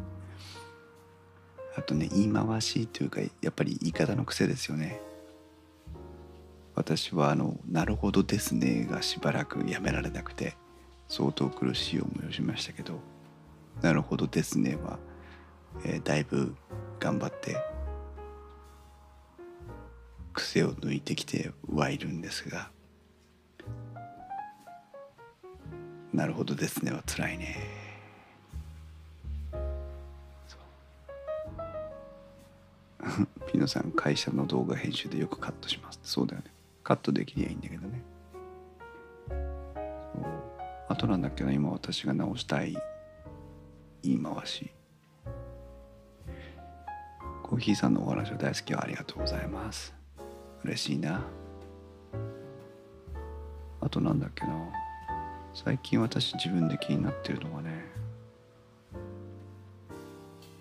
[1.77, 5.01] あとね言い回しというかやっぱり言い方の癖ですよね。
[6.75, 10.57] 私はあの「なるほどですね」がしばらくやめられなくて
[11.09, 13.01] 相当苦しい思いをしましたけど
[13.83, 14.99] 「なるほどですねは」
[15.85, 16.55] えーだいぶ
[16.99, 17.57] 頑張って
[20.33, 22.71] 癖を抜いてきてはいるんですが
[26.13, 27.81] 「なるほどですね」は辛いね。
[33.51, 35.99] ピノさん会社の動画編集でよくカットします。
[36.03, 36.51] そうだよね。
[36.85, 38.03] カットできりゃいいんだけどね。
[40.89, 42.77] あとなんだっけな今私が直したい
[44.03, 44.71] 言い回し。
[47.43, 49.95] コーヒーさんのお話を大好きありがとうございます。
[50.65, 51.25] 嬉しいな。
[53.81, 54.80] あとなんだっけな。
[55.53, 57.91] 最近私自分で気になってるのがね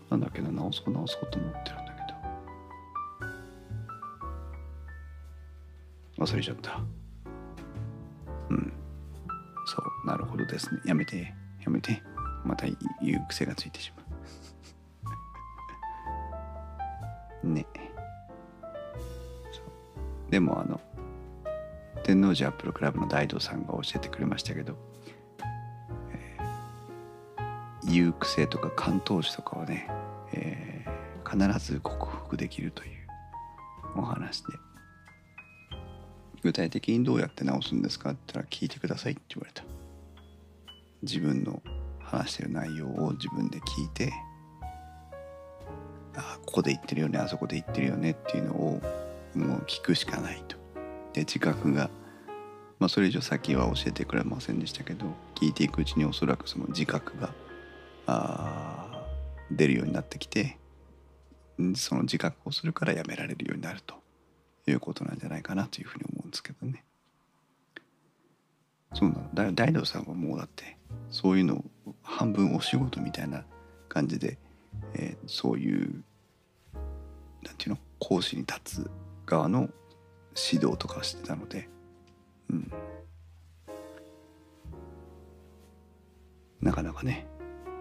[0.09, 2.01] なんだっけな直そう直そうと思ってるんだけ
[6.17, 6.25] ど。
[6.25, 6.81] 忘れちゃった。
[8.49, 8.73] うん。
[9.67, 10.81] そうなるほどですね。
[10.85, 11.33] やめて。
[11.63, 12.01] やめて。
[12.43, 12.65] また
[13.03, 14.03] 言う癖がついてしま
[17.43, 17.47] う。
[17.53, 17.67] ね。
[20.29, 20.79] でもあの
[22.09, 24.75] 天王寺アップルクラブの大道さんが教えてくれましたけど、
[26.11, 29.87] えー、言う癖とか関東詞とかはね、
[30.33, 32.89] えー、必ず克服できるという
[33.95, 34.47] お話で
[36.41, 39.63] 具体的にどうやって直すんですかって言ったら聞いてくださいって言われた
[41.03, 41.61] 自分の
[41.99, 44.11] 話してる内容を自分で聞いて
[46.15, 48.81] あここで言ってるよねあそこで言ってるよねっていうのを
[49.35, 50.57] もう聞くしかないと。
[51.13, 51.89] で自覚が、
[52.79, 55.05] まあ、それ以上先は教えてくれませんでしたけど
[55.35, 57.33] 聞いていくうちにおそらくその自覚が
[58.07, 59.05] あ
[59.51, 60.57] 出るようになってきて
[61.75, 63.95] その自覚をするからやめられるようになると
[64.65, 66.83] いうことなんじゃないかなというふうに思うんですけどね。
[68.93, 70.77] そうなの大道さんはもうだって
[71.11, 73.43] そういうのを半分お仕事みたいな
[73.87, 74.39] 感じで、
[74.95, 76.03] えー、そういう
[77.43, 78.91] なんていうの講師に立つ
[79.25, 79.69] 側の
[80.51, 81.69] 指導とかしてたので、
[82.49, 82.71] うん、
[86.61, 87.27] なかなかね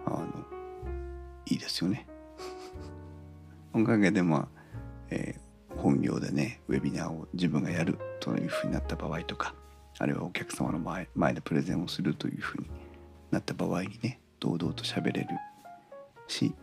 [0.05, 0.27] あの
[1.45, 2.07] いいですよね。
[3.73, 4.47] おかげでまあ、
[5.09, 9.55] えー、本業でねウェビナーを自分がやるというふうになった場合とか
[9.97, 12.69] あるいはお客様の前前でプレゼンをするというふうに
[13.31, 15.27] なった場合にね堂々と喋れる
[16.27, 16.53] し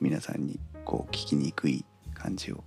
[0.00, 2.62] 皆さんにこう聞きにくい感じを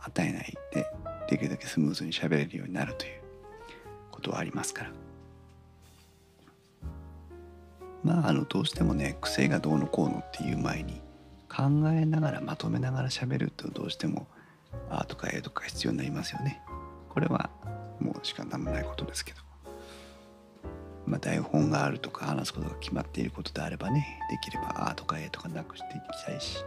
[0.00, 0.86] 与えないで
[1.28, 3.20] できるだけスムーズに喋れるようになるという
[4.10, 4.90] ことはありますから
[8.02, 11.00] まああのどうしてもね癖がどうのこうのっていう前に
[11.48, 14.26] 考えながらまとめながら喋るとどうしても
[14.90, 16.60] 「あ」とか「え」とか必要になりますよね。
[17.08, 17.50] これは
[18.00, 19.48] もう仕方のないことですけど。
[21.06, 26.62] まあ、台本があるとか話すことが決まっていることであればねできれば「あ」とか「え」とかなくしていきたいし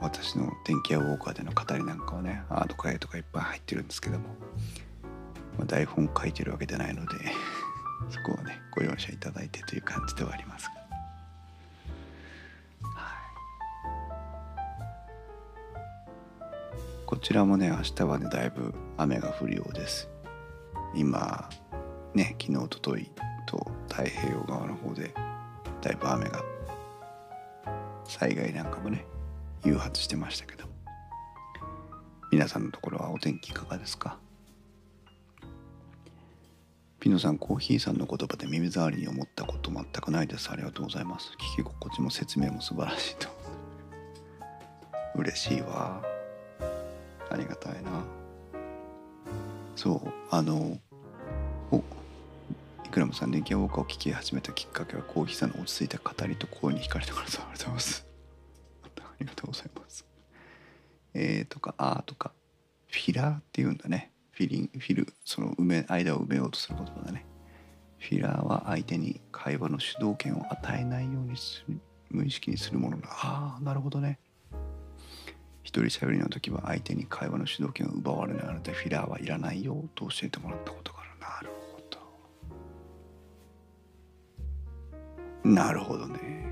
[0.00, 4.28] 私の電気屋ウォーカーでの語りなんかはね「あ」とか「え」とかいっぱい入ってるんですけども、
[5.58, 7.16] まあ、台本書いてるわけじゃないので
[8.10, 10.78] そこはねご容赦いただいてという感じではありますが。
[17.06, 20.10] こちらもね明日はねだいぶ雨が降るようです
[20.94, 21.48] 今
[22.14, 23.10] ね昨日おととい
[23.46, 25.14] と太平洋側の方で
[25.80, 26.44] だいぶ雨が
[28.04, 29.06] 災害なんかもね
[29.64, 30.66] 誘発してましたけど。
[32.30, 34.18] 皆さんのところはお天気いかがですか？
[37.00, 40.50] ピノさんコーヒーさんの言葉で耳障りに思ったこと全くないです。
[40.50, 41.30] ありがとうございます。
[41.56, 43.28] 聞き心地も説明も素晴らしいと。
[45.16, 46.02] 嬉しいわ。
[47.30, 47.90] ありがたいな。
[49.76, 50.76] そうあの
[51.70, 51.76] お
[52.84, 58.07] イクラムさん電気ウォーカーを聞き始めたきっかけはコーヒーさんの落ち着いた語りと声に惹かれたからさありがとうございます。
[59.20, 60.06] りがとうございます。
[61.14, 62.32] えーとかあーとか
[62.88, 64.12] フィラーっていうんだね。
[64.32, 67.26] フィリンフィルその埋め間を埋めようとする言葉だね。
[67.98, 73.08] フィラーは相手に会話の主導権を与えないようにする無意識にするものだ。
[73.10, 74.18] ああなるほどね。
[75.64, 81.08] 一人喋りの時は相手に会話の主導権を奪われないのでフィラーはいらないよと教えてもらったことがある。
[81.20, 81.80] なるほ
[85.42, 85.50] ど。
[85.50, 86.46] なるほどね。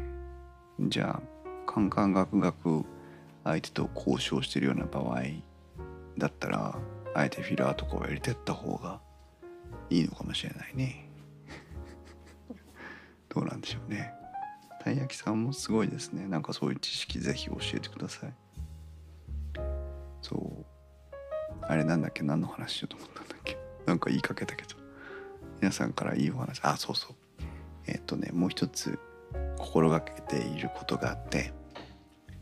[0.80, 1.35] じゃあ
[1.66, 2.84] カンカンガクガク
[3.44, 5.22] 相手と交渉してるような場合
[6.18, 6.78] だったら
[7.14, 9.00] あえてフィラーとかを入れてった方が
[9.90, 11.08] いいのかもしれないね。
[13.28, 14.12] どうなんでしょうね。
[14.82, 16.26] たい焼きさんもすごいですね。
[16.28, 18.34] なんかそういう知識ぜひ教えてください。
[20.22, 20.66] そう。
[21.62, 22.22] あれなんだっけ？
[22.22, 23.56] 何の話しようと思ったんだっけ？
[23.86, 24.76] なんか言いかけたけど。
[25.60, 26.60] 皆さんからいいお話。
[26.62, 27.16] あそうそう。
[27.86, 28.98] えっ、ー、とねもう一つ
[29.58, 31.52] 心がけていることがあって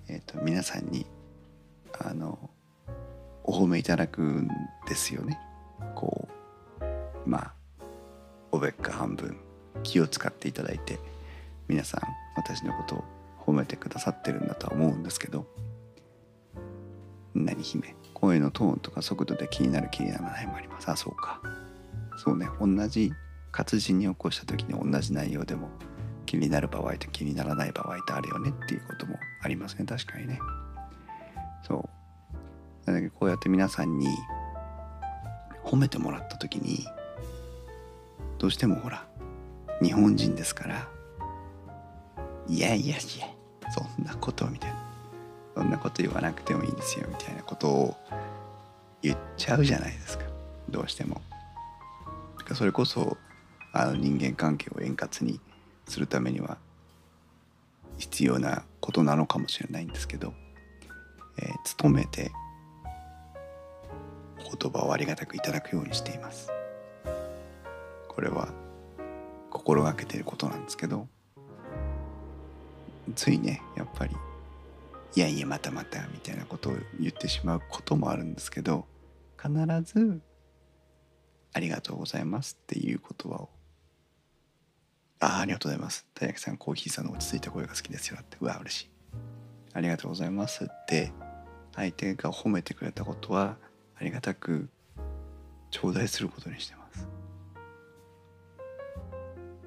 [0.08, 1.06] えっ、ー、と皆さんに
[2.00, 2.50] あの
[3.44, 4.48] お褒めいただくん
[4.88, 5.38] ですよね。
[5.94, 6.28] こ
[6.80, 7.54] うまあ
[8.52, 9.36] おべっか半分
[9.82, 10.98] 気を使っていただいて
[11.68, 12.00] 皆さん
[12.36, 13.04] 私のことを
[13.46, 15.46] 褒めてくださってるんだとは思うんですけど
[17.34, 20.88] 何姫声のトーンとか速度で気になる気にならないもあります。
[20.88, 21.40] あそうか。
[22.16, 22.48] そうね。
[22.60, 23.12] 同じ
[23.50, 25.68] 活字に起こした時に同じ内容でも
[26.34, 29.84] 気になる場合と気にならない場合ってあるよねっていうこともありますね。
[29.86, 30.40] 確かにね。
[31.62, 31.88] そ
[32.86, 32.86] う。
[32.86, 34.08] だけこうやって皆さんに
[35.64, 36.86] 褒めてもらった時に
[38.38, 39.06] どうしてもほら
[39.80, 40.88] 日本人ですから
[42.46, 42.98] いやいやいや
[43.72, 44.76] そんなことみたいな
[45.54, 47.96] そんなこと言わなくてもいいんですよみたいなことを
[49.00, 50.24] 言っちゃうじゃないですか。
[50.68, 51.22] どうしても。
[52.54, 53.16] それこそ
[53.72, 55.40] あの人間関係を円滑に
[55.86, 56.58] するためには
[57.98, 60.34] 必要なことなのかもしれないんですけど、
[61.38, 62.32] えー、努めて
[64.60, 66.52] 言葉をありがたくいただくようにしています。
[68.14, 68.48] これは
[69.50, 71.08] 心がけていることなんですけど
[73.16, 74.14] ついねやっぱり
[75.16, 78.86] いやいやまたまたみたいなことを言ってしまうこともあるんですけど
[79.36, 80.20] 必ず
[81.52, 83.48] ありがとうございますっていう言葉を
[85.24, 86.06] あありがとうございます。
[86.12, 88.18] たやきさんコーヒーさんの落ち着いた声が好きですよ。
[88.20, 88.36] って。
[88.40, 88.90] うわ嬉しい。
[89.72, 90.64] ありがとうございます。
[90.64, 91.12] って
[91.74, 93.56] 相手が褒めてくれたことは
[93.98, 94.68] ありがたく
[95.70, 97.08] 頂戴することにしてます。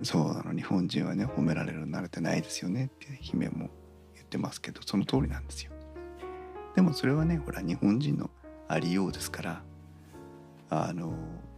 [0.03, 0.53] そうなの。
[0.53, 2.86] 日本人はね褒められるの慣れてないですよね。
[2.86, 3.72] って姫も
[4.14, 5.72] 言ってますけどその通りなんですよ。
[6.76, 8.30] でもそれはねほら日本人の
[8.68, 9.64] ありようですから
[10.70, 11.14] あの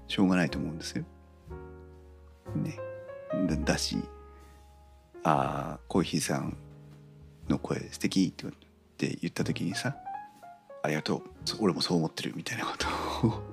[0.07, 1.03] しょうがないと思うんですよ。
[2.55, 2.88] ね。
[3.63, 3.97] だし
[5.23, 6.57] 「ああコーヒーさん
[7.47, 8.51] の声素敵っ
[8.97, 9.95] て言った時にさ
[10.83, 11.23] 「ありがとう
[11.59, 13.43] 俺もそう思ってる」みたいなことを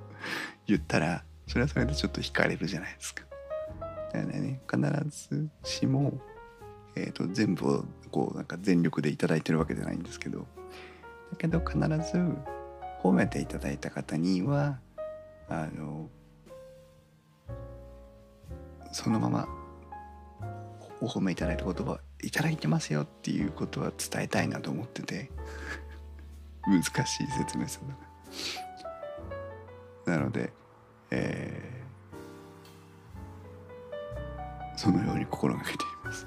[0.66, 3.24] 言ったらそれはそれでちょっと惹かれるじゃないですか。
[4.12, 6.18] だからね必ずしも、
[6.94, 10.46] えーと、全部をこうなんか全力で頂いてるわけじゃないんですけど
[11.30, 11.86] だけど必ず
[13.02, 14.78] 褒めていただいた方には
[15.48, 16.08] あの
[18.92, 19.65] そのまま
[21.00, 25.30] お褒めいただいた言葉いただいてますよっていうことは伝えたいなと思ってて
[26.66, 27.98] 難しい説明するのが。
[30.18, 30.52] なので、
[31.10, 36.26] えー、そのように心がけています。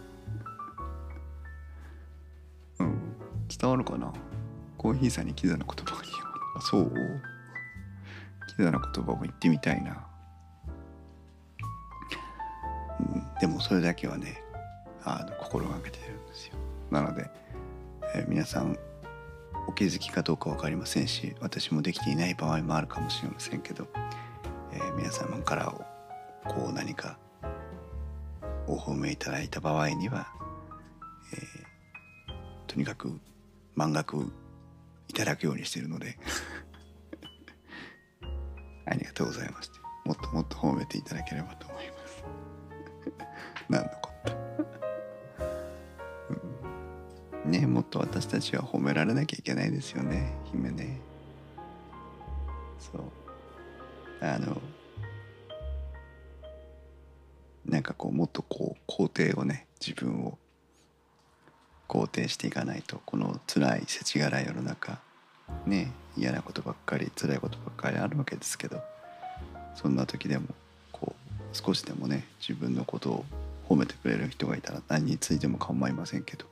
[2.79, 3.15] うん。
[3.59, 4.13] 伝わるかな？
[4.77, 6.13] コーヒーさんにキザな言葉を言う
[6.61, 6.91] そう？
[8.57, 10.05] キザな言葉を言ってみたいな。
[13.39, 14.43] でもそれだけはね
[15.03, 16.53] あの心がけてるんですよ
[16.91, 17.29] なので、
[18.15, 18.77] えー、皆さん
[19.67, 23.87] お気づきかどうか分かりませんし私もできていない場合もあるかもしれませんけど、
[24.73, 25.73] えー、皆様から
[26.45, 27.17] こう何か
[28.67, 30.27] お褒めいただいた場合には、
[31.33, 31.39] えー、
[32.67, 33.19] とにかく
[33.75, 34.31] 満額
[35.07, 36.17] いただくようにしてるので
[38.85, 39.71] ありがとうございます
[40.09, 42.23] もっともっと褒めていただければと思います。
[43.69, 44.08] 何のこ
[47.49, 50.99] ねもっと私たちは褒められなきゃいけないですよね姫ね。
[52.79, 53.01] そう。
[54.21, 54.61] あの
[57.65, 60.37] なんかこうもっとこう肯定をね自分を
[61.87, 64.99] 肯定していかないとこの辛い世知辛い世の中
[65.65, 68.81] ね嫌なことばっかり辛いことばっかりあるわけですけど
[69.75, 70.47] そんな時でも
[70.91, 73.25] こう少しでもね自分のことを
[73.67, 76.45] 褒めてくれる人がいたら何についても構いませんけど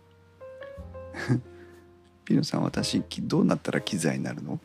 [2.26, 4.60] ピノさん私どうなったら機材になるの？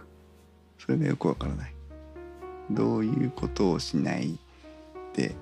[0.78, 1.74] それがよくわからない。
[2.70, 4.38] どういうことをしない
[5.14, 5.34] で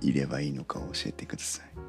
[0.00, 1.70] いればいいのかを教えてください。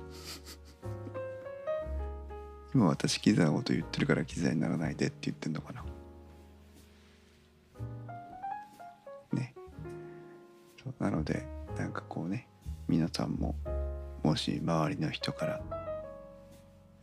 [2.73, 5.83] 今私機材のこと言ってるから機材にならないでって言ってんのかな？
[9.33, 9.53] ね。
[10.99, 11.45] なので
[11.77, 12.47] なんかこうね
[12.87, 13.55] 皆さんも
[14.23, 15.61] もし周りの人から「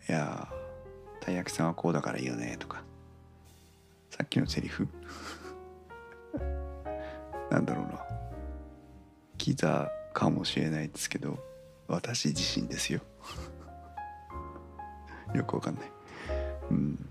[0.08, 0.48] いや
[1.20, 2.82] たい焼きさんはこうだからいいよね」とか。
[4.10, 4.86] さっきのセリフ？
[7.50, 8.00] なんだろうな。
[9.38, 11.36] キザかもしれないですけど
[11.88, 13.00] 私自身ですよ。
[15.34, 15.90] よくわかんない。
[16.70, 17.08] うん。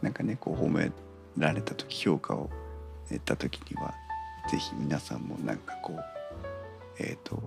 [0.00, 0.90] なんかねこう褒め
[1.36, 2.48] られた時評価を
[3.08, 3.94] 得た時には
[4.48, 6.02] 是非皆さんもなんかこう
[6.98, 7.38] えっ、ー、と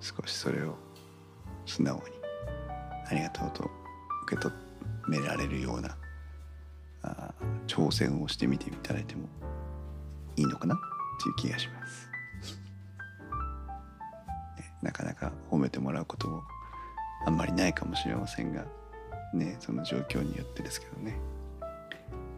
[0.00, 0.76] 少しそれを
[1.66, 2.17] 素直に
[3.10, 3.70] ありがとうと
[4.24, 4.52] 受け止
[5.08, 5.96] められるような
[7.02, 7.32] あ
[7.66, 9.28] 挑戦をしてみていただいても
[10.36, 10.78] いいのかなっ
[11.22, 12.08] ていう気がします。
[14.82, 16.44] なかなか褒めてもらうことも
[17.26, 18.64] あんまりないかもしれませんが
[19.34, 21.18] ねその状況によってですけどね。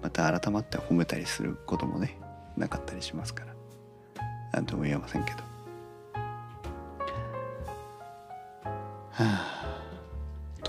[0.03, 2.17] また改まって褒めたりすることもね
[2.57, 3.55] なかったりしますから。
[4.53, 5.39] 何とも言えませんけど。
[9.13, 9.60] はあ。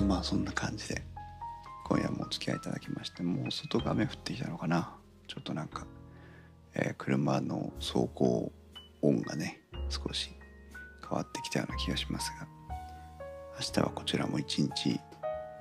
[0.01, 1.03] とまあそんな感じで
[1.87, 4.95] 今夜もお付き合いいただきましてもう外が雨降ってきたのかな。
[5.27, 5.85] ちょっとなんか、
[6.73, 8.51] えー車の走行
[9.01, 10.31] 音がね少し
[11.07, 12.47] 変わってきたような気がしますが
[13.59, 14.99] 明日はこちらも一日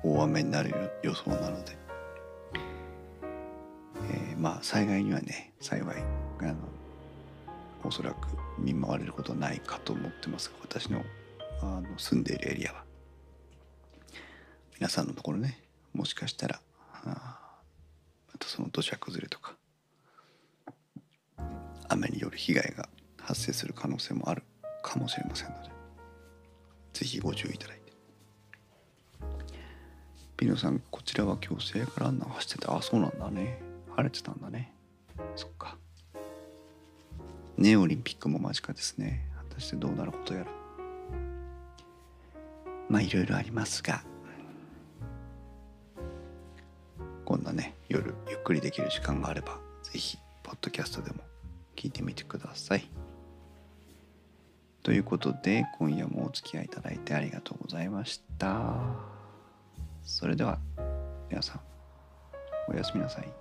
[0.03, 1.77] 大雨になる予想なので、
[4.11, 5.97] えーまあ災害にはね幸い
[6.41, 6.55] あの
[7.85, 8.29] おそらく
[8.59, 11.05] 見舞われることはないかと思ってますが私の
[11.63, 12.90] あの住んでいるエリアは。
[14.81, 15.63] 皆さんのところね
[15.93, 16.61] もしかしたら
[17.05, 17.13] ま
[18.39, 19.55] たその土砂崩れとか
[21.89, 22.89] 雨による被害が
[23.21, 24.43] 発生する可能性もある
[24.83, 25.71] かもしれませんので
[26.95, 27.81] ぜひご注意いただいて。
[30.37, 33.61] ピノさんこちらは今日聖火ランナー走っててあそうなんだね。
[33.95, 34.73] 晴れてたんだね。
[35.37, 35.77] そっか。
[37.59, 39.27] ねオリンピックも間近ですね。
[39.51, 40.47] 果たしてどうなることやら。
[42.89, 44.03] まあいろいろありますが。
[47.31, 51.19] こんなね夜ゆっくりできる時間があれば是非ポッドキャストでも
[51.77, 52.91] 聞いてみてください。
[54.83, 58.75] ということで今夜もお付き合いいただいてありがとうございました。
[60.03, 60.59] それでは
[61.29, 61.61] 皆さん
[62.67, 63.40] おやすみなさい。